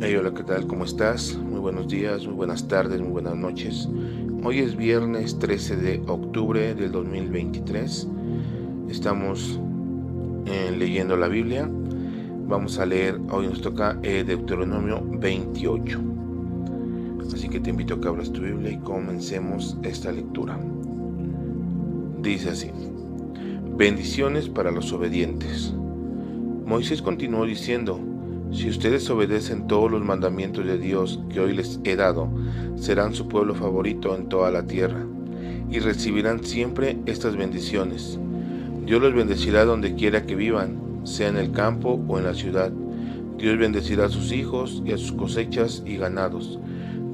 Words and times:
Hey, 0.00 0.16
hola, 0.16 0.34
¿qué 0.34 0.42
tal? 0.42 0.66
¿Cómo 0.66 0.84
estás? 0.84 1.36
Muy 1.36 1.60
buenos 1.60 1.86
días, 1.86 2.26
muy 2.26 2.34
buenas 2.34 2.66
tardes, 2.66 3.00
muy 3.00 3.10
buenas 3.10 3.36
noches. 3.36 3.88
Hoy 4.42 4.58
es 4.58 4.76
viernes 4.76 5.38
13 5.38 5.76
de 5.76 6.02
octubre 6.08 6.74
del 6.74 6.90
2023. 6.90 8.08
Estamos 8.90 9.60
eh, 10.46 10.74
leyendo 10.76 11.16
la 11.16 11.28
Biblia. 11.28 11.70
Vamos 11.70 12.78
a 12.80 12.86
leer, 12.86 13.20
hoy 13.30 13.46
nos 13.46 13.60
toca 13.62 13.96
eh, 14.02 14.24
Deuteronomio 14.26 15.00
28. 15.00 16.00
Así 17.32 17.48
que 17.48 17.60
te 17.60 17.70
invito 17.70 17.94
a 17.94 18.00
que 18.00 18.08
abras 18.08 18.32
tu 18.32 18.42
Biblia 18.42 18.72
y 18.72 18.78
comencemos 18.78 19.78
esta 19.84 20.10
lectura. 20.10 20.58
Dice 22.20 22.50
así, 22.50 22.70
bendiciones 23.76 24.48
para 24.48 24.72
los 24.72 24.92
obedientes. 24.92 25.72
Moisés 26.66 27.00
continuó 27.00 27.46
diciendo, 27.46 28.00
si 28.54 28.68
ustedes 28.68 29.10
obedecen 29.10 29.66
todos 29.66 29.90
los 29.90 30.02
mandamientos 30.04 30.64
de 30.64 30.78
Dios 30.78 31.18
que 31.28 31.40
hoy 31.40 31.54
les 31.54 31.80
he 31.82 31.96
dado, 31.96 32.30
serán 32.76 33.12
su 33.12 33.26
pueblo 33.26 33.54
favorito 33.54 34.14
en 34.14 34.28
toda 34.28 34.52
la 34.52 34.64
tierra, 34.64 35.04
y 35.68 35.80
recibirán 35.80 36.44
siempre 36.44 36.96
estas 37.06 37.36
bendiciones. 37.36 38.16
Dios 38.86 39.02
los 39.02 39.12
bendecirá 39.12 39.64
donde 39.64 39.96
quiera 39.96 40.24
que 40.24 40.36
vivan, 40.36 41.00
sea 41.02 41.28
en 41.28 41.36
el 41.36 41.50
campo 41.50 42.00
o 42.06 42.18
en 42.18 42.24
la 42.24 42.34
ciudad. 42.34 42.70
Dios 43.38 43.58
bendecirá 43.58 44.06
a 44.06 44.10
sus 44.10 44.30
hijos 44.30 44.82
y 44.84 44.92
a 44.92 44.98
sus 44.98 45.12
cosechas 45.12 45.82
y 45.84 45.96
ganados. 45.96 46.60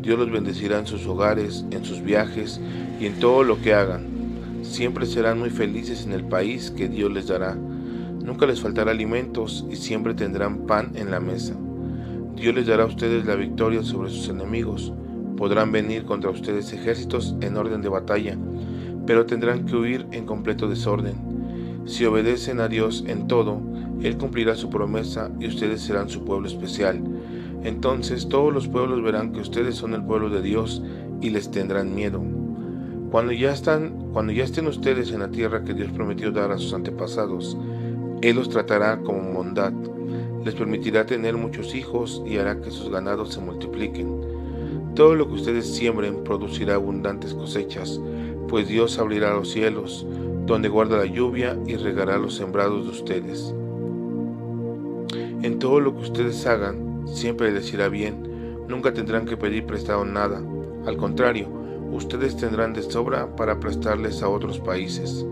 Dios 0.03 0.19
los 0.19 0.31
bendecirá 0.31 0.79
en 0.79 0.87
sus 0.87 1.07
hogares, 1.07 1.65
en 1.71 1.85
sus 1.87 2.03
viajes 2.03 2.61
y 3.01 3.07
en 3.07 3.19
todo 3.19 3.45
lo 3.45 3.61
que 3.63 3.73
hagan. 3.73 4.09
Siempre 4.63 5.07
serán 5.07 5.39
muy 5.39 5.51
felices 5.51 6.05
en 6.05 6.13
el 6.13 6.25
país 6.25 6.71
que 6.71 6.89
Dios 6.89 7.11
les 7.11 7.29
dará 7.29 7.57
Nunca 8.31 8.47
les 8.47 8.61
faltará 8.61 8.93
alimentos 8.93 9.67
y 9.69 9.75
siempre 9.75 10.15
tendrán 10.15 10.59
pan 10.59 10.93
en 10.95 11.11
la 11.11 11.19
mesa. 11.19 11.57
Dios 12.37 12.55
les 12.55 12.69
dará 12.69 12.85
a 12.85 12.87
ustedes 12.87 13.27
la 13.27 13.35
victoria 13.35 13.83
sobre 13.83 14.09
sus 14.09 14.29
enemigos. 14.29 14.93
Podrán 15.37 15.73
venir 15.73 16.05
contra 16.05 16.31
ustedes 16.31 16.73
ejércitos 16.73 17.35
en 17.41 17.57
orden 17.57 17.83
de 17.83 17.89
batalla, 17.89 18.39
pero 19.05 19.27
tendrán 19.27 19.67
que 19.67 19.75
huir 19.75 20.07
en 20.13 20.27
completo 20.27 20.69
desorden. 20.69 21.17
Si 21.87 22.05
obedecen 22.05 22.61
a 22.61 22.69
Dios 22.69 23.03
en 23.09 23.27
todo, 23.27 23.61
Él 24.01 24.17
cumplirá 24.17 24.55
su 24.55 24.71
promesa 24.71 25.29
y 25.41 25.49
ustedes 25.49 25.81
serán 25.81 26.09
su 26.09 26.25
pueblo 26.25 26.47
especial. 26.47 27.03
Entonces 27.65 28.29
todos 28.29 28.55
los 28.55 28.69
pueblos 28.69 29.03
verán 29.03 29.33
que 29.33 29.41
ustedes 29.41 29.75
son 29.75 29.93
el 29.93 30.05
pueblo 30.05 30.31
de 30.31 30.41
Dios 30.41 30.85
y 31.21 31.31
les 31.31 31.51
tendrán 31.51 31.97
miedo. 31.97 32.23
Cuando 33.11 33.33
ya 33.33 33.51
están, 33.51 34.13
cuando 34.13 34.31
ya 34.31 34.45
estén 34.45 34.69
ustedes 34.69 35.11
en 35.11 35.19
la 35.19 35.33
tierra 35.33 35.65
que 35.65 35.75
Dios 35.75 35.91
prometió 35.91 36.31
dar 36.31 36.53
a 36.53 36.59
sus 36.59 36.73
antepasados, 36.75 37.59
él 38.23 38.37
los 38.37 38.49
tratará 38.49 39.01
como 39.01 39.33
bondad, 39.33 39.73
les 40.45 40.55
permitirá 40.55 41.07
tener 41.07 41.37
muchos 41.37 41.75
hijos 41.75 42.23
y 42.27 42.39
hará 42.39 42.61
que 42.61 42.71
sus 42.71 42.91
ganados 42.91 43.35
se 43.35 43.41
multipliquen. 43.41 44.21
Todo 44.95 45.15
lo 45.15 45.29
que 45.29 45.35
ustedes 45.35 45.67
siembren 45.67 46.25
producirá 46.25 46.75
abundantes 46.75 47.35
cosechas, 47.35 48.01
pues 48.49 48.69
Dios 48.69 48.99
abrirá 48.99 49.35
los 49.35 49.51
cielos, 49.51 50.07
donde 50.47 50.69
guarda 50.69 50.99
la 50.99 51.07
lluvia 51.07 51.59
y 51.67 51.77
regará 51.77 52.19
los 52.19 52.35
sembrados 52.35 52.85
de 52.85 52.91
ustedes. 52.91 53.55
En 55.43 55.59
todo 55.59 55.81
lo 55.81 55.95
que 55.95 56.03
ustedes 56.03 56.47
hagan, 56.47 57.07
siempre 57.07 57.53
les 57.53 57.73
irá 57.73 57.89
bien, 57.89 58.67
nunca 58.69 58.93
tendrán 58.93 59.27
que 59.27 59.37
pedir 59.37 59.65
prestado 59.65 60.05
nada, 60.05 60.43
al 60.87 60.97
contrario, 60.97 61.47
ustedes 61.93 62.37
tendrán 62.37 62.73
de 62.73 62.83
sobra 62.83 63.37
para 63.37 63.61
prestarles 63.61 64.23
a 64.23 64.29
otros 64.29 64.59
países. 64.59 65.27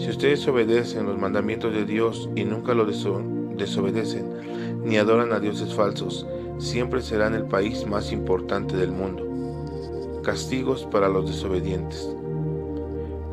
Si 0.00 0.08
ustedes 0.08 0.48
obedecen 0.48 1.04
los 1.04 1.18
mandamientos 1.18 1.74
de 1.74 1.84
Dios 1.84 2.30
y 2.34 2.44
nunca 2.44 2.72
lo 2.72 2.86
desobedecen, 2.86 4.80
ni 4.82 4.96
adoran 4.96 5.30
a 5.34 5.40
dioses 5.40 5.74
falsos, 5.74 6.26
siempre 6.56 7.02
serán 7.02 7.34
el 7.34 7.44
país 7.44 7.86
más 7.86 8.10
importante 8.10 8.78
del 8.78 8.92
mundo. 8.92 10.22
Castigos 10.22 10.88
para 10.90 11.10
los 11.10 11.26
desobedientes. 11.26 12.08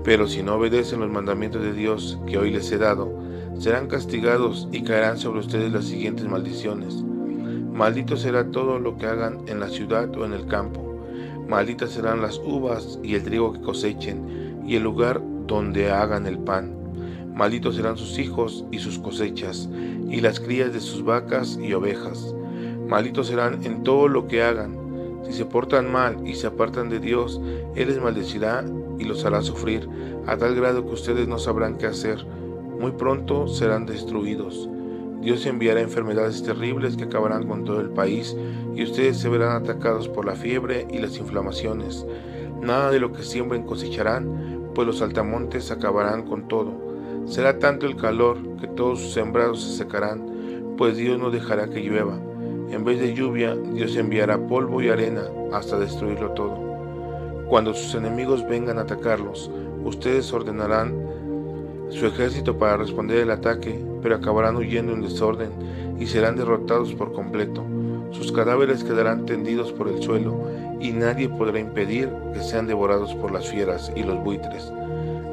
Pero 0.03 0.27
si 0.27 0.43
no 0.43 0.55
obedecen 0.55 0.99
los 0.99 1.09
mandamientos 1.09 1.63
de 1.63 1.71
Dios 1.71 2.19
que 2.27 2.37
hoy 2.37 2.51
les 2.51 2.69
he 2.73 2.77
dado, 2.77 3.17
serán 3.57 3.87
castigados 3.87 4.67
y 4.73 4.81
caerán 4.81 5.17
sobre 5.17 5.39
ustedes 5.39 5.71
las 5.71 5.85
siguientes 5.85 6.27
maldiciones. 6.27 6.95
Maldito 7.71 8.17
será 8.17 8.51
todo 8.51 8.77
lo 8.77 8.97
que 8.97 9.05
hagan 9.05 9.39
en 9.47 9.61
la 9.61 9.69
ciudad 9.69 10.13
o 10.17 10.25
en 10.25 10.33
el 10.33 10.45
campo. 10.47 11.01
Malditas 11.47 11.91
serán 11.91 12.21
las 12.21 12.39
uvas 12.39 12.99
y 13.03 13.15
el 13.15 13.23
trigo 13.23 13.53
que 13.53 13.61
cosechen, 13.61 14.65
y 14.67 14.75
el 14.75 14.83
lugar 14.83 15.21
donde 15.47 15.89
hagan 15.89 16.27
el 16.27 16.37
pan. 16.37 16.75
Malditos 17.33 17.75
serán 17.75 17.97
sus 17.97 18.17
hijos 18.19 18.65
y 18.71 18.79
sus 18.79 18.99
cosechas, 18.99 19.69
y 20.09 20.21
las 20.21 20.39
crías 20.39 20.73
de 20.73 20.79
sus 20.79 21.03
vacas 21.03 21.57
y 21.61 21.73
ovejas. 21.73 22.33
Malditos 22.87 23.27
serán 23.27 23.63
en 23.63 23.83
todo 23.83 24.07
lo 24.07 24.27
que 24.27 24.43
hagan. 24.43 24.77
Si 25.25 25.33
se 25.33 25.45
portan 25.45 25.91
mal 25.91 26.25
y 26.25 26.35
se 26.35 26.47
apartan 26.47 26.89
de 26.89 26.99
Dios, 26.99 27.41
Él 27.75 27.89
les 27.89 28.01
maldecirá 28.01 28.65
y 28.97 29.03
los 29.03 29.25
hará 29.25 29.41
sufrir, 29.41 29.87
a 30.25 30.37
tal 30.37 30.55
grado 30.55 30.85
que 30.85 30.93
ustedes 30.93 31.27
no 31.27 31.37
sabrán 31.37 31.77
qué 31.77 31.87
hacer. 31.87 32.25
Muy 32.79 32.91
pronto 32.91 33.47
serán 33.47 33.85
destruidos. 33.85 34.69
Dios 35.21 35.45
enviará 35.45 35.81
enfermedades 35.81 36.43
terribles 36.43 36.95
que 36.95 37.03
acabarán 37.03 37.47
con 37.47 37.65
todo 37.65 37.81
el 37.81 37.89
país, 37.89 38.35
y 38.75 38.83
ustedes 38.83 39.17
se 39.17 39.29
verán 39.29 39.61
atacados 39.61 40.07
por 40.07 40.25
la 40.25 40.35
fiebre 40.35 40.87
y 40.91 40.99
las 40.99 41.17
inflamaciones. 41.17 42.05
Nada 42.61 42.91
de 42.91 42.99
lo 42.99 43.11
que 43.11 43.23
siembren 43.23 43.63
cosecharán, 43.63 44.56
pues 44.77 44.85
los 44.85 45.01
altamontes 45.01 45.71
acabarán 45.71 46.21
con 46.21 46.47
todo. 46.47 46.71
Será 47.25 47.57
tanto 47.57 47.87
el 47.87 47.95
calor 47.95 48.37
que 48.61 48.67
todos 48.67 49.01
sus 49.01 49.11
sembrados 49.11 49.63
se 49.63 49.75
secarán, 49.75 50.75
pues 50.77 50.97
Dios 50.97 51.17
no 51.17 51.31
dejará 51.31 51.67
que 51.67 51.79
llueva. 51.79 52.19
En 52.69 52.85
vez 52.85 52.99
de 52.99 53.15
lluvia, 53.15 53.55
Dios 53.55 53.95
enviará 53.95 54.37
polvo 54.37 54.79
y 54.79 54.89
arena 54.89 55.23
hasta 55.51 55.79
destruirlo 55.79 56.29
todo. 56.33 56.59
Cuando 57.49 57.73
sus 57.73 57.95
enemigos 57.95 58.47
vengan 58.47 58.77
a 58.77 58.81
atacarlos, 58.81 59.49
ustedes 59.83 60.31
ordenarán 60.31 60.93
su 61.89 62.05
ejército 62.05 62.59
para 62.59 62.77
responder 62.77 63.17
el 63.17 63.31
ataque, 63.31 63.83
pero 64.03 64.13
acabarán 64.13 64.57
huyendo 64.57 64.93
en 64.93 65.01
desorden 65.01 65.49
y 65.99 66.05
serán 66.05 66.35
derrotados 66.35 66.93
por 66.93 67.13
completo. 67.13 67.65
Sus 68.11 68.31
cadáveres 68.31 68.83
quedarán 68.83 69.25
tendidos 69.25 69.71
por 69.71 69.87
el 69.87 70.03
suelo 70.03 70.37
y 70.79 70.91
nadie 70.91 71.29
podrá 71.29 71.59
impedir 71.59 72.09
que 72.33 72.41
sean 72.41 72.67
devorados 72.67 73.13
por 73.15 73.31
las 73.31 73.47
fieras 73.47 73.91
y 73.95 74.03
los 74.03 74.23
buitres. 74.23 74.71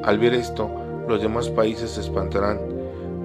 Al 0.02 0.18
ver 0.18 0.34
esto, 0.34 0.70
los 1.08 1.20
demás 1.20 1.48
países 1.48 1.92
se 1.92 2.00
espantarán. 2.00 2.58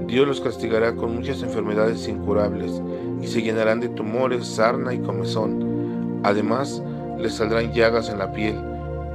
Dios 0.07 0.27
los 0.27 0.41
castigará 0.41 0.95
con 0.95 1.15
muchas 1.15 1.43
enfermedades 1.43 2.07
incurables 2.07 2.81
y 3.21 3.27
se 3.27 3.41
llenarán 3.41 3.79
de 3.79 3.89
tumores, 3.89 4.47
sarna 4.47 4.93
y 4.93 4.99
comezón. 4.99 6.21
Además, 6.23 6.81
les 7.17 7.33
saldrán 7.33 7.73
llagas 7.73 8.09
en 8.09 8.19
la 8.19 8.31
piel, 8.31 8.55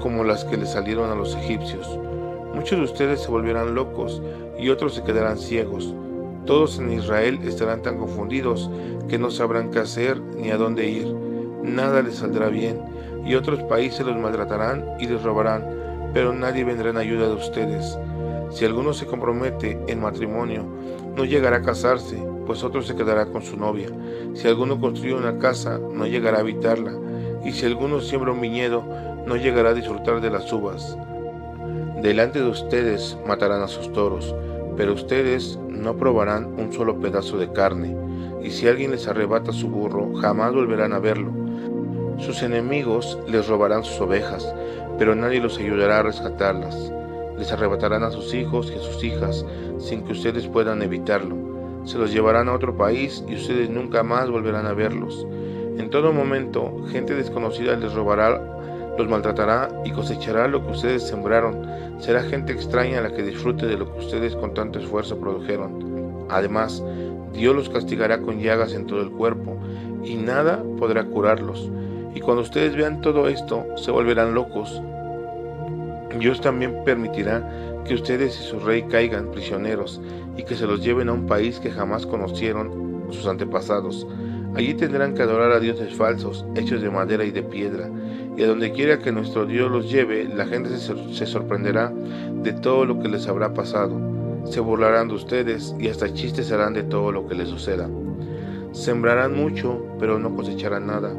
como 0.00 0.24
las 0.24 0.44
que 0.44 0.56
le 0.56 0.66
salieron 0.66 1.10
a 1.10 1.14
los 1.14 1.34
egipcios. 1.36 1.98
Muchos 2.54 2.78
de 2.78 2.84
ustedes 2.84 3.20
se 3.20 3.30
volverán 3.30 3.74
locos 3.74 4.22
y 4.58 4.68
otros 4.68 4.94
se 4.94 5.02
quedarán 5.02 5.38
ciegos. 5.38 5.94
Todos 6.46 6.78
en 6.78 6.92
Israel 6.92 7.40
estarán 7.42 7.82
tan 7.82 7.98
confundidos 7.98 8.70
que 9.08 9.18
no 9.18 9.30
sabrán 9.30 9.70
qué 9.70 9.80
hacer 9.80 10.20
ni 10.20 10.50
a 10.50 10.56
dónde 10.56 10.88
ir. 10.88 11.33
Nada 11.64 12.02
les 12.02 12.16
saldrá 12.16 12.50
bien 12.50 12.78
y 13.24 13.34
otros 13.36 13.62
países 13.62 14.04
los 14.04 14.16
maltratarán 14.18 14.84
y 15.00 15.06
les 15.06 15.22
robarán, 15.22 15.64
pero 16.12 16.34
nadie 16.34 16.62
vendrá 16.62 16.90
en 16.90 16.98
ayuda 16.98 17.26
de 17.26 17.34
ustedes. 17.34 17.98
Si 18.50 18.66
alguno 18.66 18.92
se 18.92 19.06
compromete 19.06 19.82
en 19.88 20.00
matrimonio, 20.00 20.62
no 21.16 21.24
llegará 21.24 21.56
a 21.56 21.62
casarse, 21.62 22.22
pues 22.46 22.62
otro 22.62 22.82
se 22.82 22.94
quedará 22.94 23.24
con 23.26 23.42
su 23.42 23.56
novia. 23.56 23.88
Si 24.34 24.46
alguno 24.46 24.78
construye 24.78 25.14
una 25.14 25.38
casa, 25.38 25.78
no 25.78 26.06
llegará 26.06 26.36
a 26.36 26.40
habitarla. 26.40 26.92
Y 27.44 27.52
si 27.52 27.64
alguno 27.64 28.02
siembra 28.02 28.32
un 28.32 28.42
viñedo, 28.42 28.84
no 29.26 29.36
llegará 29.36 29.70
a 29.70 29.74
disfrutar 29.74 30.20
de 30.20 30.30
las 30.30 30.52
uvas. 30.52 30.98
Delante 32.02 32.40
de 32.40 32.48
ustedes 32.48 33.16
matarán 33.26 33.62
a 33.62 33.68
sus 33.68 33.90
toros, 33.92 34.34
pero 34.76 34.92
ustedes 34.92 35.58
no 35.70 35.96
probarán 35.96 36.60
un 36.60 36.72
solo 36.74 37.00
pedazo 37.00 37.38
de 37.38 37.50
carne, 37.52 37.96
y 38.42 38.50
si 38.50 38.68
alguien 38.68 38.90
les 38.90 39.08
arrebata 39.08 39.52
su 39.52 39.68
burro, 39.68 40.14
jamás 40.16 40.52
volverán 40.52 40.92
a 40.92 40.98
verlo. 40.98 41.43
Sus 42.18 42.42
enemigos 42.42 43.18
les 43.28 43.48
robarán 43.48 43.84
sus 43.84 44.00
ovejas, 44.00 44.54
pero 44.98 45.14
nadie 45.14 45.40
los 45.40 45.58
ayudará 45.58 45.98
a 45.98 46.02
rescatarlas. 46.02 46.92
Les 47.38 47.50
arrebatarán 47.52 48.04
a 48.04 48.10
sus 48.10 48.32
hijos 48.34 48.72
y 48.74 48.78
a 48.78 48.82
sus 48.82 49.02
hijas, 49.02 49.44
sin 49.78 50.02
que 50.04 50.12
ustedes 50.12 50.46
puedan 50.46 50.82
evitarlo. 50.82 51.36
Se 51.84 51.98
los 51.98 52.12
llevarán 52.12 52.48
a 52.48 52.54
otro 52.54 52.76
país 52.76 53.24
y 53.28 53.34
ustedes 53.34 53.68
nunca 53.68 54.02
más 54.02 54.30
volverán 54.30 54.66
a 54.66 54.72
verlos. 54.72 55.26
En 55.76 55.90
todo 55.90 56.12
momento, 56.12 56.84
gente 56.90 57.14
desconocida 57.14 57.76
les 57.76 57.92
robará 57.92 58.54
los 58.96 59.08
maltratará 59.08 59.70
y 59.84 59.90
cosechará 59.90 60.46
lo 60.46 60.64
que 60.64 60.72
ustedes 60.72 61.02
sembraron. 61.02 61.66
Será 61.98 62.22
gente 62.22 62.52
extraña 62.52 63.00
la 63.00 63.12
que 63.12 63.22
disfrute 63.22 63.66
de 63.66 63.76
lo 63.76 63.92
que 63.92 63.98
ustedes 63.98 64.36
con 64.36 64.54
tanto 64.54 64.78
esfuerzo 64.78 65.18
produjeron. 65.18 66.26
Además, 66.30 66.82
Dios 67.32 67.56
los 67.56 67.68
castigará 67.68 68.20
con 68.20 68.38
llagas 68.38 68.72
en 68.72 68.86
todo 68.86 69.02
el 69.02 69.10
cuerpo 69.10 69.56
y 70.04 70.14
nada 70.14 70.62
podrá 70.78 71.04
curarlos. 71.04 71.70
Y 72.14 72.20
cuando 72.20 72.42
ustedes 72.42 72.76
vean 72.76 73.00
todo 73.00 73.28
esto, 73.28 73.66
se 73.76 73.90
volverán 73.90 74.34
locos. 74.34 74.80
Dios 76.18 76.40
también 76.40 76.84
permitirá 76.84 77.48
que 77.84 77.94
ustedes 77.94 78.38
y 78.38 78.42
su 78.44 78.60
rey 78.60 78.84
caigan 78.84 79.30
prisioneros 79.30 80.00
y 80.36 80.44
que 80.44 80.54
se 80.54 80.66
los 80.66 80.82
lleven 80.82 81.08
a 81.08 81.12
un 81.12 81.26
país 81.26 81.58
que 81.60 81.70
jamás 81.70 82.06
conocieron 82.06 83.06
sus 83.10 83.26
antepasados. 83.26 84.06
Allí 84.54 84.74
tendrán 84.74 85.14
que 85.14 85.22
adorar 85.22 85.50
a 85.52 85.60
dioses 85.60 85.94
falsos, 85.94 86.46
hechos 86.54 86.80
de 86.80 86.90
madera 86.90 87.24
y 87.24 87.32
de 87.32 87.42
piedra, 87.42 87.90
y 88.36 88.42
a 88.42 88.46
donde 88.46 88.72
quiera 88.72 88.98
que 88.98 89.12
nuestro 89.12 89.46
Dios 89.46 89.70
los 89.70 89.90
lleve, 89.90 90.24
la 90.24 90.46
gente 90.46 90.70
se, 90.76 91.26
sorprenderá 91.26 91.92
de 92.42 92.52
todo 92.52 92.84
lo 92.84 93.00
que 93.00 93.08
les 93.08 93.26
habrá 93.26 93.52
pasado. 93.52 94.00
Se 94.44 94.60
burlarán 94.60 95.08
de 95.08 95.14
ustedes 95.14 95.74
y 95.78 95.88
hasta 95.88 96.12
chistes 96.12 96.52
harán 96.52 96.74
de 96.74 96.84
todo 96.84 97.10
lo 97.10 97.26
que 97.26 97.34
les 97.34 97.48
suceda. 97.48 97.88
Sembrarán 98.72 99.34
mucho, 99.36 99.84
pero 99.98 100.18
no 100.18 100.34
cosecharán 100.34 100.86
nada, 100.86 101.14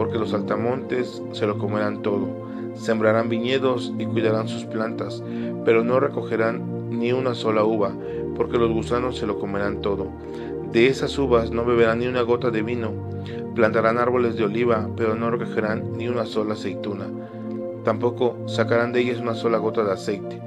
porque 0.00 0.18
los 0.18 0.32
altamontes 0.32 1.22
se 1.32 1.46
lo 1.46 1.58
comerán 1.58 2.00
todo. 2.00 2.26
Sembrarán 2.74 3.28
viñedos 3.28 3.92
y 3.98 4.06
cuidarán 4.06 4.48
sus 4.48 4.64
plantas, 4.64 5.22
pero 5.66 5.84
no 5.84 6.00
recogerán 6.00 6.88
ni 6.88 7.12
una 7.12 7.34
sola 7.34 7.64
uva, 7.64 7.92
porque 8.34 8.56
los 8.56 8.70
gusanos 8.70 9.18
se 9.18 9.26
lo 9.26 9.38
comerán 9.38 9.82
todo. 9.82 10.06
De 10.72 10.86
esas 10.86 11.18
uvas 11.18 11.50
no 11.50 11.66
beberán 11.66 11.98
ni 11.98 12.06
una 12.06 12.22
gota 12.22 12.50
de 12.50 12.62
vino. 12.62 12.92
Plantarán 13.54 13.98
árboles 13.98 14.36
de 14.36 14.44
oliva, 14.44 14.88
pero 14.96 15.14
no 15.14 15.30
recogerán 15.30 15.98
ni 15.98 16.08
una 16.08 16.24
sola 16.24 16.54
aceituna. 16.54 17.04
Tampoco 17.84 18.38
sacarán 18.46 18.94
de 18.94 19.00
ellas 19.00 19.20
una 19.20 19.34
sola 19.34 19.58
gota 19.58 19.84
de 19.84 19.92
aceite, 19.92 20.40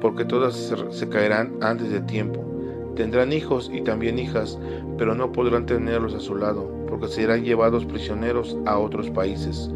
porque 0.00 0.24
todas 0.24 0.72
se, 0.90 1.08
caerán 1.08 1.54
antes 1.62 1.90
de 1.90 2.00
tiempo. 2.02 2.44
Tendrán 2.96 3.32
hijos 3.32 3.70
y 3.72 3.82
también 3.82 4.18
hijas, 4.18 4.58
pero 4.98 5.14
no 5.14 5.32
podrán 5.32 5.66
tenerlos 5.66 6.14
a 6.14 6.20
su 6.20 6.34
lado, 6.34 6.70
porque 6.88 7.08
serán 7.08 7.44
llevados 7.44 7.84
prisioneros 7.84 8.56
a 8.66 8.78
otros 8.78 9.10
países. 9.10 9.70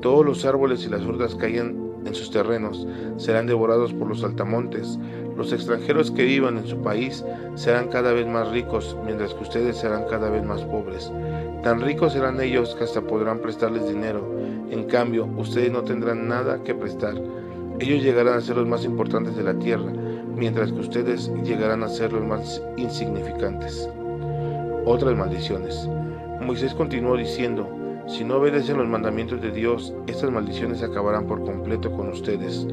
Todos 0.00 0.24
los 0.24 0.44
árboles 0.44 0.84
y 0.84 0.90
las 0.90 1.02
frutas 1.02 1.36
hayan 1.42 1.82
en 2.04 2.14
sus 2.14 2.30
terrenos 2.30 2.86
serán 3.16 3.46
devorados 3.46 3.92
por 3.92 4.08
los 4.08 4.24
altamontes. 4.24 4.98
Los 5.36 5.52
extranjeros 5.52 6.10
que 6.10 6.24
vivan 6.24 6.58
en 6.58 6.66
su 6.66 6.78
país 6.82 7.24
serán 7.54 7.88
cada 7.88 8.12
vez 8.12 8.26
más 8.26 8.50
ricos, 8.50 8.96
mientras 9.04 9.34
que 9.34 9.42
ustedes 9.42 9.76
serán 9.76 10.04
cada 10.10 10.28
vez 10.30 10.44
más 10.44 10.62
pobres. 10.64 11.12
Tan 11.62 11.80
ricos 11.80 12.12
serán 12.12 12.40
ellos 12.40 12.74
que 12.74 12.84
hasta 12.84 13.02
podrán 13.02 13.38
prestarles 13.38 13.88
dinero. 13.88 14.28
En 14.70 14.84
cambio, 14.84 15.26
ustedes 15.36 15.70
no 15.70 15.82
tendrán 15.82 16.28
nada 16.28 16.62
que 16.64 16.74
prestar. 16.74 17.14
Ellos 17.78 18.02
llegarán 18.02 18.34
a 18.34 18.40
ser 18.40 18.56
los 18.56 18.66
más 18.66 18.84
importantes 18.84 19.36
de 19.36 19.44
la 19.44 19.54
tierra, 19.54 19.92
mientras 20.34 20.72
que 20.72 20.80
ustedes 20.80 21.30
llegarán 21.44 21.82
a 21.82 21.88
ser 21.88 22.12
los 22.12 22.24
más 22.24 22.62
insignificantes. 22.76 23.88
Otras 24.84 25.16
maldiciones. 25.16 25.88
Moisés 26.40 26.74
continuó 26.74 27.16
diciendo, 27.16 27.68
si 28.06 28.24
no 28.24 28.36
obedecen 28.36 28.78
los 28.78 28.88
mandamientos 28.88 29.40
de 29.40 29.52
Dios, 29.52 29.94
estas 30.06 30.30
maldiciones 30.30 30.82
acabarán 30.82 31.26
por 31.26 31.44
completo 31.44 31.92
con 31.92 32.08
ustedes. 32.08 32.66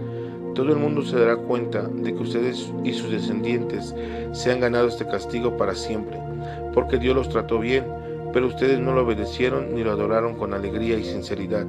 Todo 0.56 0.72
el 0.72 0.78
mundo 0.78 1.04
se 1.04 1.20
dará 1.20 1.38
cuenta 1.38 1.84
de 1.84 2.14
que 2.14 2.22
ustedes 2.24 2.74
y 2.84 2.94
sus 2.94 3.12
descendientes 3.12 3.94
se 4.32 4.52
han 4.52 4.60
ganado 4.60 4.88
este 4.88 5.06
castigo 5.06 5.56
para 5.56 5.76
siempre, 5.76 6.20
porque 6.74 6.98
Dios 6.98 7.16
los 7.16 7.30
trató 7.30 7.60
bien, 7.60 7.86
pero 8.34 8.48
ustedes 8.48 8.80
no 8.80 8.94
lo 8.94 9.04
obedecieron 9.04 9.76
ni 9.76 9.84
lo 9.84 9.92
adoraron 9.92 10.36
con 10.36 10.54
alegría 10.54 10.98
y 10.98 11.04
sinceridad. 11.04 11.68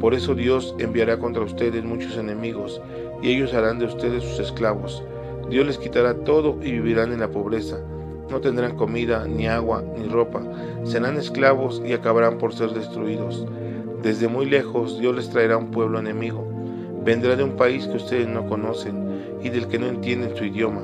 Por 0.00 0.14
eso 0.14 0.34
Dios 0.34 0.74
enviará 0.78 1.18
contra 1.18 1.42
ustedes 1.42 1.84
muchos 1.84 2.16
enemigos, 2.16 2.80
y 3.22 3.32
ellos 3.32 3.54
harán 3.54 3.78
de 3.78 3.86
ustedes 3.86 4.22
sus 4.22 4.38
esclavos. 4.38 5.02
Dios 5.48 5.66
les 5.66 5.78
quitará 5.78 6.14
todo 6.14 6.58
y 6.62 6.72
vivirán 6.72 7.12
en 7.12 7.20
la 7.20 7.30
pobreza 7.30 7.78
no 8.30 8.40
tendrán 8.40 8.76
comida, 8.76 9.26
ni 9.26 9.46
agua, 9.46 9.84
ni 9.96 10.08
ropa. 10.08 10.42
Serán 10.84 11.16
esclavos 11.16 11.82
y 11.84 11.92
acabarán 11.92 12.38
por 12.38 12.54
ser 12.54 12.70
destruidos. 12.70 13.46
Desde 14.02 14.28
muy 14.28 14.46
lejos 14.46 14.98
Dios 14.98 15.14
les 15.14 15.30
traerá 15.30 15.56
un 15.56 15.70
pueblo 15.70 15.98
enemigo. 15.98 16.46
Vendrá 17.04 17.36
de 17.36 17.44
un 17.44 17.56
país 17.56 17.86
que 17.86 17.96
ustedes 17.96 18.26
no 18.26 18.46
conocen 18.46 19.38
y 19.42 19.50
del 19.50 19.68
que 19.68 19.78
no 19.78 19.86
entienden 19.86 20.36
su 20.36 20.44
idioma. 20.44 20.82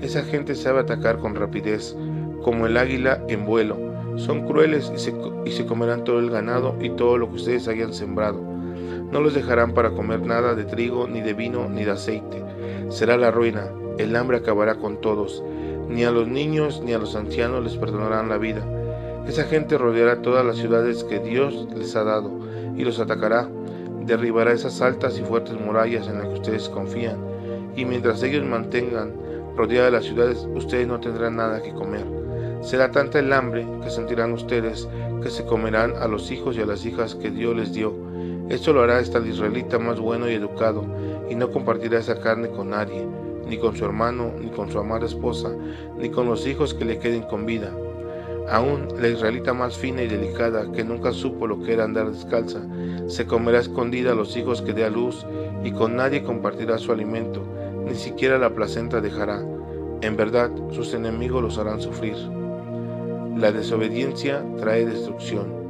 Esa 0.00 0.22
gente 0.22 0.54
sabe 0.54 0.80
atacar 0.80 1.18
con 1.18 1.34
rapidez, 1.34 1.96
como 2.42 2.66
el 2.66 2.76
águila 2.76 3.22
en 3.28 3.46
vuelo. 3.46 3.78
Son 4.16 4.46
crueles 4.46 4.92
y 4.94 4.98
se, 4.98 5.14
y 5.46 5.52
se 5.52 5.64
comerán 5.64 6.04
todo 6.04 6.18
el 6.18 6.30
ganado 6.30 6.76
y 6.80 6.90
todo 6.90 7.16
lo 7.16 7.28
que 7.30 7.36
ustedes 7.36 7.68
hayan 7.68 7.94
sembrado. 7.94 8.40
No 9.10 9.20
los 9.20 9.34
dejarán 9.34 9.72
para 9.72 9.90
comer 9.90 10.24
nada 10.24 10.54
de 10.54 10.64
trigo, 10.64 11.08
ni 11.08 11.20
de 11.20 11.34
vino, 11.34 11.68
ni 11.68 11.84
de 11.84 11.92
aceite. 11.92 12.42
Será 12.90 13.16
la 13.16 13.30
ruina. 13.30 13.70
El 14.02 14.16
hambre 14.16 14.38
acabará 14.38 14.74
con 14.74 15.00
todos 15.00 15.44
ni 15.88 16.02
a 16.02 16.10
los 16.10 16.26
niños 16.26 16.82
ni 16.84 16.92
a 16.92 16.98
los 16.98 17.14
ancianos 17.14 17.62
les 17.62 17.76
perdonarán 17.76 18.28
la 18.28 18.36
vida. 18.36 18.66
Esa 19.28 19.44
gente 19.44 19.78
rodeará 19.78 20.22
todas 20.22 20.44
las 20.44 20.56
ciudades 20.56 21.04
que 21.04 21.20
Dios 21.20 21.68
les 21.76 21.94
ha 21.94 22.02
dado 22.02 22.28
y 22.76 22.82
los 22.82 22.98
atacará. 22.98 23.48
Derribará 24.04 24.50
esas 24.52 24.80
altas 24.82 25.20
y 25.20 25.22
fuertes 25.22 25.54
murallas 25.54 26.08
en 26.08 26.18
las 26.18 26.26
que 26.26 26.34
ustedes 26.34 26.68
confían. 26.68 27.18
Y 27.76 27.84
mientras 27.84 28.24
ellos 28.24 28.44
mantengan 28.44 29.12
rodeadas 29.56 29.92
las 29.92 30.04
ciudades, 30.04 30.48
ustedes 30.52 30.88
no 30.88 30.98
tendrán 30.98 31.36
nada 31.36 31.62
que 31.62 31.72
comer. 31.72 32.04
Será 32.60 32.90
tanta 32.90 33.20
el 33.20 33.32
hambre 33.32 33.64
que 33.84 33.90
sentirán 33.90 34.32
ustedes 34.32 34.88
que 35.22 35.30
se 35.30 35.44
comerán 35.44 35.94
a 35.96 36.08
los 36.08 36.32
hijos 36.32 36.56
y 36.56 36.60
a 36.60 36.66
las 36.66 36.84
hijas 36.84 37.14
que 37.14 37.30
Dios 37.30 37.54
les 37.54 37.72
dio. 37.72 37.94
Esto 38.48 38.72
lo 38.72 38.82
hará 38.82 38.98
hasta 38.98 39.18
el 39.18 39.28
israelita 39.28 39.78
más 39.78 40.00
bueno 40.00 40.28
y 40.28 40.34
educado, 40.34 40.84
y 41.30 41.36
no 41.36 41.52
compartirá 41.52 42.00
esa 42.00 42.20
carne 42.20 42.48
con 42.48 42.70
nadie 42.70 43.06
ni 43.46 43.58
con 43.58 43.76
su 43.76 43.84
hermano, 43.84 44.32
ni 44.40 44.50
con 44.50 44.70
su 44.70 44.78
amada 44.78 45.06
esposa, 45.06 45.50
ni 45.98 46.10
con 46.10 46.26
los 46.26 46.46
hijos 46.46 46.74
que 46.74 46.84
le 46.84 46.98
queden 46.98 47.22
con 47.22 47.46
vida. 47.46 47.74
Aún 48.50 48.88
la 49.00 49.08
israelita 49.08 49.54
más 49.54 49.76
fina 49.78 50.02
y 50.02 50.08
delicada, 50.08 50.70
que 50.72 50.84
nunca 50.84 51.12
supo 51.12 51.46
lo 51.46 51.62
que 51.62 51.72
era 51.72 51.84
andar 51.84 52.10
descalza, 52.10 52.60
se 53.06 53.26
comerá 53.26 53.60
escondida 53.60 54.12
a 54.12 54.14
los 54.14 54.36
hijos 54.36 54.62
que 54.62 54.72
dé 54.72 54.84
a 54.84 54.90
luz, 54.90 55.24
y 55.64 55.72
con 55.72 55.96
nadie 55.96 56.22
compartirá 56.22 56.78
su 56.78 56.92
alimento, 56.92 57.42
ni 57.86 57.94
siquiera 57.94 58.38
la 58.38 58.50
placenta 58.50 59.00
dejará. 59.00 59.44
En 60.00 60.16
verdad, 60.16 60.50
sus 60.72 60.92
enemigos 60.94 61.42
los 61.42 61.58
harán 61.58 61.80
sufrir. 61.80 62.16
La 63.36 63.52
desobediencia 63.52 64.44
trae 64.58 64.84
destrucción. 64.84 65.61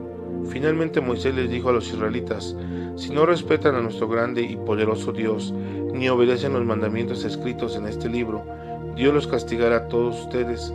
Finalmente 0.49 1.01
Moisés 1.01 1.35
les 1.35 1.51
dijo 1.51 1.69
a 1.69 1.73
los 1.73 1.89
israelitas, 1.89 2.57
si 2.97 3.11
no 3.11 3.25
respetan 3.27 3.75
a 3.75 3.81
nuestro 3.81 4.09
grande 4.09 4.43
y 4.43 4.57
poderoso 4.57 5.13
Dios, 5.13 5.53
ni 5.93 6.09
obedecen 6.09 6.53
los 6.53 6.65
mandamientos 6.65 7.25
escritos 7.25 7.77
en 7.77 7.87
este 7.87 8.09
libro, 8.09 8.45
Dios 8.97 9.15
los 9.15 9.27
castigará 9.27 9.77
a 9.77 9.89
todos 9.89 10.21
ustedes 10.21 10.73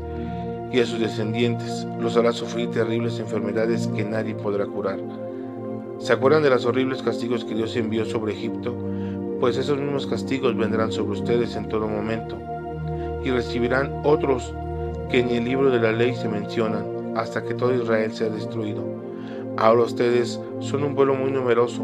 y 0.72 0.80
a 0.80 0.86
sus 0.86 1.00
descendientes, 1.00 1.88
los 2.00 2.18
hará 2.18 2.34
sufrir 2.34 2.72
terribles 2.72 3.20
enfermedades 3.20 3.88
que 3.88 4.04
nadie 4.04 4.36
podrá 4.36 4.66
curar. 4.66 5.00
¿Se 6.00 6.14
acuerdan 6.14 6.44
de 6.44 6.50
los 6.50 6.66
horribles 6.66 7.02
castigos 7.02 7.46
que 7.46 7.56
Dios 7.56 7.76
envió 7.76 8.06
sobre 8.06 8.34
Egipto? 8.34 8.76
Pues 9.40 9.58
esos 9.58 9.80
mismos 9.80 10.08
castigos 10.08 10.58
vendrán 10.58 10.92
sobre 10.92 11.20
ustedes 11.20 11.56
en 11.56 11.70
todo 11.70 11.88
momento, 11.88 12.38
y 13.24 13.30
recibirán 13.30 14.02
otros 14.04 14.54
que 15.10 15.20
en 15.20 15.30
el 15.30 15.46
libro 15.46 15.70
de 15.70 15.80
la 15.80 15.92
ley 15.92 16.16
se 16.16 16.28
mencionan, 16.28 17.14
hasta 17.16 17.44
que 17.44 17.54
todo 17.54 17.74
Israel 17.74 18.12
sea 18.14 18.30
destruido. 18.30 19.07
Ahora 19.58 19.84
ustedes 19.84 20.40
son 20.60 20.84
un 20.84 20.94
pueblo 20.94 21.16
muy 21.16 21.32
numeroso, 21.32 21.84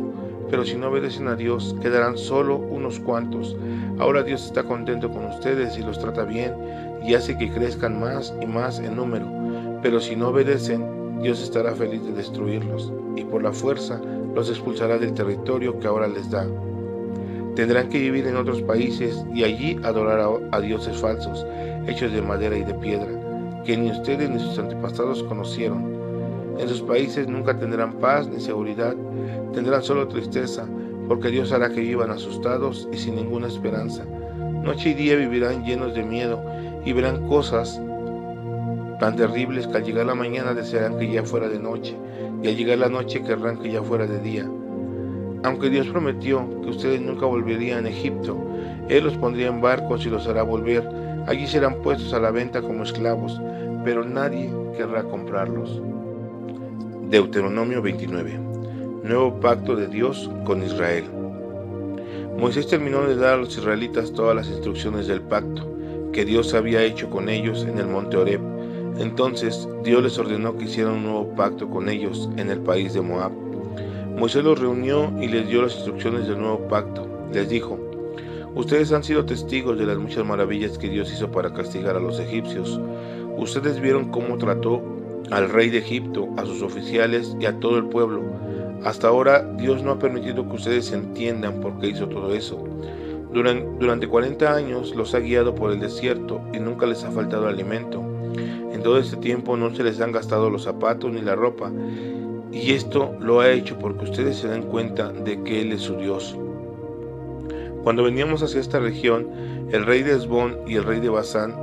pero 0.51 0.63
si 0.63 0.75
no 0.75 0.89
obedecen 0.89 1.27
a 1.27 1.35
Dios, 1.35 1.75
quedarán 1.81 2.19
solo 2.19 2.57
unos 2.57 2.99
cuantos. 2.99 3.57
Ahora 3.97 4.21
Dios 4.21 4.45
está 4.45 4.63
contento 4.63 5.09
con 5.09 5.25
ustedes 5.25 5.75
y 5.79 5.81
los 5.81 5.97
trata 5.97 6.23
bien 6.23 6.53
y 7.03 7.15
hace 7.15 7.35
que 7.35 7.51
crezcan 7.51 7.99
más 7.99 8.31
y 8.39 8.45
más 8.45 8.77
en 8.77 8.95
número. 8.95 9.25
Pero 9.81 9.99
si 9.99 10.15
no 10.15 10.29
obedecen, 10.29 11.19
Dios 11.23 11.41
estará 11.41 11.73
feliz 11.73 12.05
de 12.05 12.11
destruirlos 12.11 12.93
y 13.15 13.23
por 13.23 13.41
la 13.41 13.51
fuerza 13.51 13.99
los 14.35 14.49
expulsará 14.51 14.99
del 14.99 15.15
territorio 15.15 15.79
que 15.79 15.87
ahora 15.87 16.07
les 16.07 16.29
da. 16.29 16.45
Tendrán 17.55 17.89
que 17.89 17.99
vivir 17.99 18.27
en 18.27 18.37
otros 18.37 18.61
países 18.61 19.25
y 19.33 19.43
allí 19.43 19.79
adorar 19.83 20.29
a, 20.51 20.61
dioses 20.61 20.97
falsos, 20.97 21.43
hechos 21.87 22.11
de 22.11 22.21
madera 22.21 22.55
y 22.55 22.63
de 22.63 22.73
piedra, 22.75 23.09
que 23.65 23.75
ni 23.77 23.89
ustedes 23.89 24.29
ni 24.29 24.39
sus 24.39 24.59
antepasados 24.59 25.23
conocieron 25.23 25.92
en 26.57 26.69
sus 26.69 26.81
países 26.81 27.27
nunca 27.27 27.57
tendrán 27.57 27.93
paz 27.93 28.27
ni 28.27 28.39
seguridad, 28.39 28.95
tendrán 29.53 29.83
solo 29.83 30.07
tristeza, 30.07 30.67
porque 31.07 31.29
Dios 31.29 31.51
hará 31.51 31.69
que 31.69 31.81
vivan 31.81 32.11
asustados 32.11 32.87
y 32.91 32.97
sin 32.97 33.15
ninguna 33.15 33.47
esperanza. 33.47 34.05
Noche 34.63 34.89
y 34.89 34.93
día 34.93 35.15
vivirán 35.15 35.65
llenos 35.65 35.93
de 35.93 36.03
miedo 36.03 36.41
y 36.85 36.93
verán 36.93 37.27
cosas 37.27 37.81
tan 38.99 39.15
terribles 39.15 39.67
que 39.67 39.77
al 39.77 39.83
llegar 39.83 40.05
la 40.05 40.15
mañana 40.15 40.53
desearán 40.53 40.97
que 40.97 41.11
ya 41.11 41.23
fuera 41.23 41.49
de 41.49 41.59
noche 41.59 41.97
y 42.41 42.47
al 42.47 42.55
llegar 42.55 42.77
la 42.77 42.89
noche 42.89 43.21
querrán 43.21 43.57
que 43.57 43.71
ya 43.71 43.83
fuera 43.83 44.05
de 44.07 44.19
día. 44.19 44.49
Aunque 45.43 45.69
Dios 45.69 45.87
prometió 45.87 46.47
que 46.61 46.69
ustedes 46.69 47.01
nunca 47.01 47.25
volverían 47.25 47.85
a 47.85 47.89
Egipto, 47.89 48.37
Él 48.87 49.03
los 49.03 49.17
pondría 49.17 49.47
en 49.47 49.59
barcos 49.59 50.05
y 50.05 50.09
los 50.09 50.27
hará 50.27 50.43
volver. 50.43 50.87
Allí 51.27 51.47
serán 51.47 51.81
puestos 51.81 52.13
a 52.13 52.19
la 52.19 52.31
venta 52.31 52.61
como 52.61 52.83
esclavos, 52.83 53.41
pero 53.83 54.05
nadie 54.05 54.49
querrá 54.77 55.03
comprarlos. 55.03 55.81
Deuteronomio 57.13 57.79
29. 57.79 58.39
Nuevo 59.03 59.39
pacto 59.39 59.75
de 59.75 59.85
Dios 59.85 60.31
con 60.45 60.63
Israel. 60.63 61.03
Moisés 62.39 62.65
terminó 62.65 63.03
de 63.03 63.15
dar 63.15 63.35
a 63.35 63.37
los 63.37 63.55
israelitas 63.55 64.11
todas 64.13 64.35
las 64.35 64.47
instrucciones 64.47 65.05
del 65.05 65.21
pacto 65.21 65.71
que 66.11 66.25
Dios 66.25 66.55
había 66.55 66.81
hecho 66.81 67.11
con 67.11 67.29
ellos 67.29 67.67
en 67.69 67.77
el 67.77 67.85
monte 67.85 68.17
Horeb. 68.17 68.41
Entonces 68.97 69.69
Dios 69.83 70.01
les 70.01 70.17
ordenó 70.17 70.57
que 70.57 70.63
hicieran 70.63 70.93
un 70.93 71.03
nuevo 71.03 71.35
pacto 71.35 71.69
con 71.69 71.87
ellos 71.87 72.31
en 72.35 72.49
el 72.49 72.61
país 72.61 72.95
de 72.95 73.01
Moab. 73.01 73.31
Moisés 74.17 74.43
los 74.43 74.57
reunió 74.57 75.13
y 75.21 75.27
les 75.27 75.47
dio 75.47 75.61
las 75.61 75.75
instrucciones 75.75 76.27
del 76.27 76.39
nuevo 76.39 76.67
pacto. 76.67 77.07
Les 77.31 77.47
dijo, 77.47 77.77
Ustedes 78.55 78.91
han 78.91 79.03
sido 79.03 79.23
testigos 79.23 79.77
de 79.77 79.85
las 79.85 79.99
muchas 79.99 80.25
maravillas 80.25 80.79
que 80.79 80.89
Dios 80.89 81.13
hizo 81.13 81.29
para 81.29 81.53
castigar 81.53 81.95
a 81.95 81.99
los 81.99 82.19
egipcios. 82.19 82.81
Ustedes 83.37 83.79
vieron 83.79 84.09
cómo 84.09 84.39
trató 84.39 84.92
al 85.33 85.49
rey 85.49 85.69
de 85.69 85.79
Egipto, 85.79 86.29
a 86.37 86.45
sus 86.45 86.61
oficiales 86.61 87.35
y 87.39 87.45
a 87.45 87.59
todo 87.59 87.77
el 87.77 87.85
pueblo. 87.85 88.21
Hasta 88.83 89.07
ahora 89.07 89.43
Dios 89.57 89.81
no 89.81 89.91
ha 89.91 89.99
permitido 89.99 90.47
que 90.47 90.55
ustedes 90.55 90.91
entiendan 90.91 91.59
por 91.59 91.79
qué 91.79 91.87
hizo 91.87 92.07
todo 92.07 92.33
eso. 92.33 92.63
Durante 93.31 94.07
40 94.07 94.53
años 94.53 94.95
los 94.95 95.15
ha 95.15 95.19
guiado 95.19 95.55
por 95.55 95.71
el 95.71 95.79
desierto 95.79 96.39
y 96.53 96.59
nunca 96.59 96.85
les 96.85 97.03
ha 97.03 97.09
faltado 97.09 97.47
alimento. 97.47 98.03
En 98.71 98.83
todo 98.83 98.99
este 98.99 99.17
tiempo 99.17 99.57
no 99.57 99.73
se 99.73 99.83
les 99.83 99.99
han 100.01 100.11
gastado 100.11 100.51
los 100.51 100.63
zapatos 100.63 101.11
ni 101.11 101.21
la 101.21 101.35
ropa. 101.35 101.71
Y 102.51 102.73
esto 102.73 103.15
lo 103.19 103.39
ha 103.39 103.49
hecho 103.49 103.79
porque 103.79 104.03
ustedes 104.03 104.37
se 104.37 104.47
dan 104.47 104.61
cuenta 104.61 105.11
de 105.11 105.41
que 105.41 105.61
Él 105.61 105.71
es 105.71 105.81
su 105.81 105.95
Dios. 105.95 106.37
Cuando 107.83 108.03
veníamos 108.03 108.43
hacia 108.43 108.61
esta 108.61 108.79
región, 108.79 109.27
el 109.71 109.83
rey 109.83 110.03
de 110.03 110.11
Esbón 110.11 110.59
y 110.67 110.75
el 110.75 110.83
rey 110.83 110.99
de 110.99 111.09
Basán 111.09 111.55